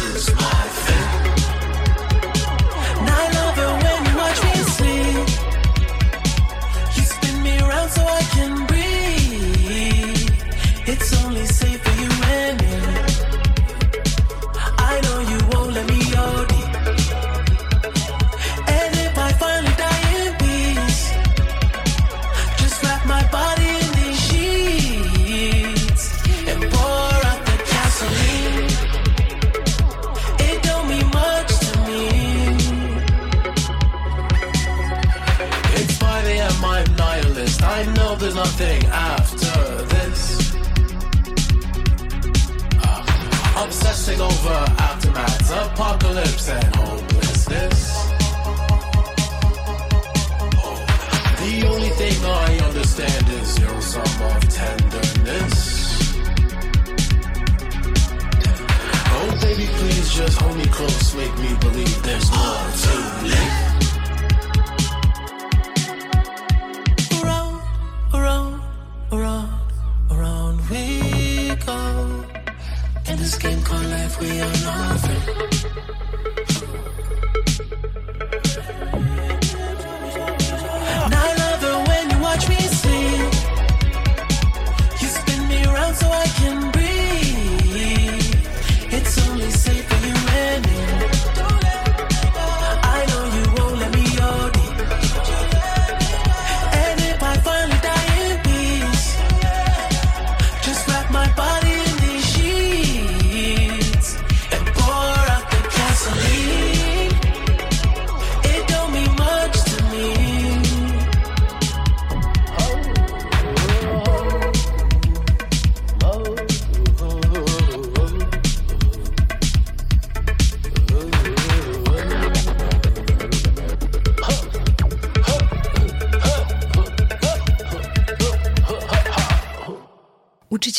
Folks 60.82 61.14
make 61.14 61.38
me 61.38 61.54
believe 61.60 62.02
there's 62.02 62.28
more 62.32 62.72
to 62.82 63.28
life. 63.28 63.51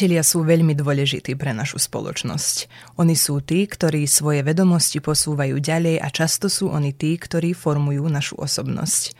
Učitelia 0.03 0.27
sú 0.27 0.43
veľmi 0.43 0.75
dôležití 0.75 1.31
pre 1.39 1.55
našu 1.55 1.79
spoločnosť. 1.79 2.67
Oni 2.99 3.15
sú 3.15 3.39
tí, 3.39 3.63
ktorí 3.63 4.03
svoje 4.03 4.43
vedomosti 4.43 4.99
posúvajú 4.99 5.63
ďalej 5.63 6.03
a 6.03 6.11
často 6.11 6.51
sú 6.51 6.67
oni 6.67 6.91
tí, 6.91 7.15
ktorí 7.15 7.55
formujú 7.55 8.03
našu 8.11 8.35
osobnosť. 8.35 9.15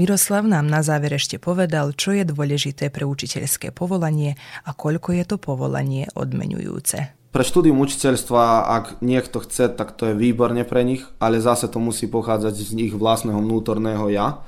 Miroslav 0.00 0.48
nám 0.48 0.72
na 0.72 0.80
záver 0.80 1.20
ešte 1.20 1.36
povedal, 1.36 1.92
čo 1.92 2.16
je 2.16 2.24
dôležité 2.24 2.88
pre 2.88 3.04
učiteľské 3.04 3.76
povolanie 3.76 4.40
a 4.64 4.72
koľko 4.72 5.20
je 5.20 5.24
to 5.28 5.36
povolanie 5.36 6.08
odmenujúce. 6.16 7.12
Pre 7.12 7.44
štúdium 7.44 7.84
učiteľstva, 7.84 8.72
ak 8.72 9.04
niekto 9.04 9.36
chce, 9.44 9.68
tak 9.68 10.00
to 10.00 10.08
je 10.08 10.14
výborne 10.16 10.64
pre 10.64 10.80
nich, 10.80 11.04
ale 11.20 11.44
zase 11.44 11.68
to 11.68 11.76
musí 11.76 12.08
pochádzať 12.08 12.72
z 12.72 12.88
ich 12.88 12.96
vlastného 12.96 13.36
vnútorného 13.36 14.08
ja, 14.08 14.40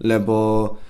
lebo 0.00 0.80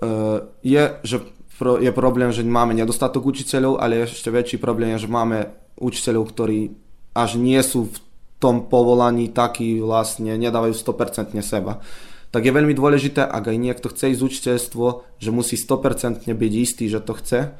e, 0.00 0.40
je, 0.64 0.96
že 1.04 1.35
je 1.60 1.92
problém, 1.92 2.28
že 2.32 2.44
máme 2.44 2.76
nedostatok 2.76 3.24
učiteľov, 3.24 3.80
ale 3.80 4.04
ešte 4.04 4.28
väčší 4.28 4.60
problém 4.60 4.92
je, 4.96 5.08
že 5.08 5.12
máme 5.12 5.48
učiteľov, 5.80 6.32
ktorí 6.32 6.76
až 7.16 7.40
nie 7.40 7.60
sú 7.64 7.88
v 7.88 7.96
tom 8.36 8.68
povolaní 8.68 9.32
takí 9.32 9.80
vlastne, 9.80 10.36
nedávajú 10.36 10.76
100% 10.76 11.32
seba. 11.40 11.80
Tak 12.28 12.44
je 12.44 12.52
veľmi 12.52 12.76
dôležité, 12.76 13.24
ak 13.24 13.48
aj 13.48 13.56
niekto 13.56 13.88
chce 13.88 14.12
ísť 14.12 14.22
učiteľstvo, 14.22 14.84
že 15.16 15.30
musí 15.32 15.56
100% 15.56 16.28
byť 16.28 16.52
istý, 16.52 16.84
že 16.92 17.00
to 17.00 17.16
chce, 17.16 17.56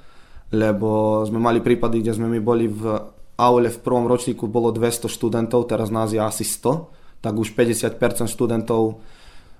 lebo 0.52 1.22
sme 1.24 1.40
mali 1.40 1.64
prípady, 1.64 2.04
kde 2.04 2.12
sme 2.12 2.28
my 2.28 2.40
boli 2.44 2.68
v 2.68 3.00
aule 3.36 3.68
v 3.68 3.78
prvom 3.80 4.08
ročníku 4.08 4.48
bolo 4.48 4.72
200 4.72 5.08
študentov, 5.08 5.68
teraz 5.68 5.92
nás 5.92 6.12
je 6.12 6.20
asi 6.20 6.44
100, 6.44 7.24
tak 7.24 7.34
už 7.36 7.52
50% 7.56 8.28
študentov 8.28 9.00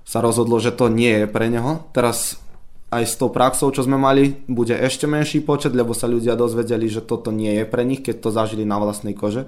sa 0.07 0.21
rozhodlo, 0.21 0.57
že 0.57 0.73
to 0.73 0.89
nie 0.89 1.25
je 1.25 1.27
pre 1.29 1.49
neho. 1.49 1.85
Teraz 1.93 2.39
aj 2.87 3.03
s 3.03 3.19
tou 3.19 3.27
praxou, 3.27 3.67
čo 3.75 3.83
sme 3.83 3.99
mali, 3.99 4.39
bude 4.47 4.71
ešte 4.71 5.11
menší 5.11 5.43
počet, 5.43 5.75
lebo 5.75 5.91
sa 5.91 6.07
ľudia 6.07 6.39
dozvedeli, 6.39 6.87
že 6.87 7.03
toto 7.03 7.35
nie 7.35 7.59
je 7.59 7.65
pre 7.67 7.83
nich, 7.83 7.99
keď 7.99 8.15
to 8.23 8.29
zažili 8.31 8.63
na 8.63 8.79
vlastnej 8.79 9.11
kože. 9.11 9.43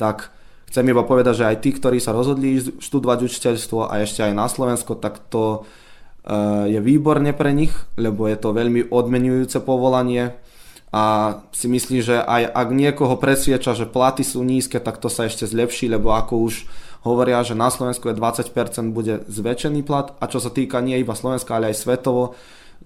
Tak 0.00 0.32
chcem 0.72 0.88
iba 0.88 1.04
povedať, 1.04 1.44
že 1.44 1.48
aj 1.52 1.56
tí, 1.60 1.76
ktorí 1.76 2.00
sa 2.00 2.16
rozhodli 2.16 2.56
študovať 2.80 3.18
učiteľstvo 3.28 3.92
a 3.92 4.00
ešte 4.00 4.24
aj 4.24 4.32
na 4.32 4.48
Slovensko, 4.48 4.96
tak 4.96 5.20
to 5.28 5.68
uh, 6.24 6.64
je 6.64 6.80
výborne 6.80 7.36
pre 7.36 7.52
nich, 7.52 7.74
lebo 8.00 8.24
je 8.24 8.40
to 8.40 8.56
veľmi 8.56 8.88
odmenujúce 8.88 9.60
povolanie 9.60 10.32
a 10.90 11.36
si 11.52 11.70
myslím, 11.70 12.00
že 12.02 12.16
aj 12.16 12.50
ak 12.50 12.68
niekoho 12.72 13.14
presvieča, 13.20 13.76
že 13.76 13.86
platy 13.86 14.26
sú 14.26 14.40
nízke, 14.40 14.80
tak 14.80 14.98
to 14.98 15.12
sa 15.12 15.28
ešte 15.28 15.46
zlepší, 15.46 15.86
lebo 15.86 16.16
ako 16.16 16.48
už 16.48 16.66
hovoria, 17.04 17.44
že 17.46 17.52
na 17.52 17.68
Slovensku 17.68 18.08
je 18.08 18.18
20% 18.18 18.90
bude 18.90 19.22
zväčšený 19.28 19.86
plat 19.86 20.16
a 20.16 20.24
čo 20.26 20.42
sa 20.42 20.48
týka 20.48 20.82
nie 20.82 20.98
iba 20.98 21.12
Slovenska, 21.12 21.56
ale 21.56 21.70
aj 21.70 21.78
svetovo, 21.78 22.34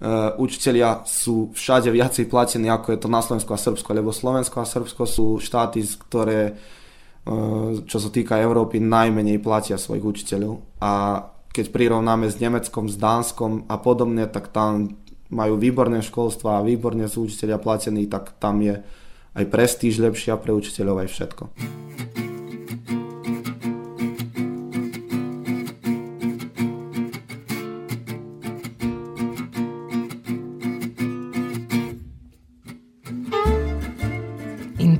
uh, 0.01 0.35
učitelia 0.39 1.03
sú 1.07 1.51
všade 1.55 1.91
viacej 1.91 2.27
platení 2.27 2.67
ako 2.67 2.95
je 2.95 2.99
to 2.99 3.09
na 3.11 3.21
Slovensku 3.21 3.51
a 3.55 3.61
Srbsko, 3.61 3.89
lebo 3.95 4.11
Slovensko 4.11 4.59
a 4.59 4.69
Srbsko 4.69 5.03
sú 5.07 5.25
štáty, 5.39 5.83
ktoré 5.85 6.55
uh, 6.55 7.79
čo 7.85 7.97
sa 7.99 8.09
týka 8.09 8.39
Európy 8.39 8.83
najmenej 8.83 9.39
platia 9.39 9.79
svojich 9.79 10.03
učiteľov 10.03 10.61
a 10.81 11.23
keď 11.55 11.71
prirovnáme 11.71 12.27
s 12.27 12.35
Nemeckom, 12.43 12.91
s 12.91 12.99
Dánskom 12.99 13.63
a 13.71 13.79
podobne, 13.79 14.27
tak 14.27 14.51
tam 14.51 14.99
majú 15.31 15.55
výborné 15.55 16.03
školstva 16.03 16.59
a 16.59 16.65
výborne 16.67 17.07
sú 17.07 17.31
učiteľia 17.31 17.63
platení, 17.63 18.11
tak 18.11 18.35
tam 18.43 18.59
je 18.59 18.83
aj 19.35 19.45
prestíž 19.47 20.03
lepšia 20.03 20.35
pre 20.35 20.51
učiteľov 20.51 21.07
aj 21.07 21.09
všetko. 21.15 21.43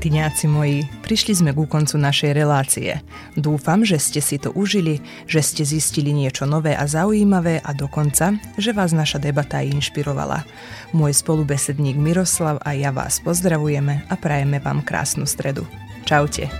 Intiňáci 0.05 0.45
moji, 0.45 0.85
prišli 1.01 1.33
sme 1.33 1.49
ku 1.57 1.65
koncu 1.65 1.97
našej 1.97 2.37
relácie. 2.37 3.01
Dúfam, 3.33 3.81
že 3.81 3.97
ste 3.97 4.21
si 4.21 4.37
to 4.37 4.53
užili, 4.53 5.01
že 5.25 5.41
ste 5.41 5.65
zistili 5.65 6.13
niečo 6.13 6.45
nové 6.45 6.77
a 6.77 6.85
zaujímavé 6.85 7.57
a 7.65 7.73
dokonca, 7.73 8.37
že 8.53 8.69
vás 8.69 8.93
naša 8.93 9.17
debata 9.17 9.65
aj 9.65 9.81
inšpirovala. 9.81 10.45
Môj 10.93 11.09
spolubesedník 11.09 11.97
Miroslav 11.97 12.61
a 12.61 12.77
ja 12.77 12.93
vás 12.93 13.17
pozdravujeme 13.17 14.05
a 14.05 14.13
prajeme 14.13 14.61
vám 14.61 14.85
krásnu 14.85 15.25
stredu. 15.25 15.65
Čaute. 16.05 16.53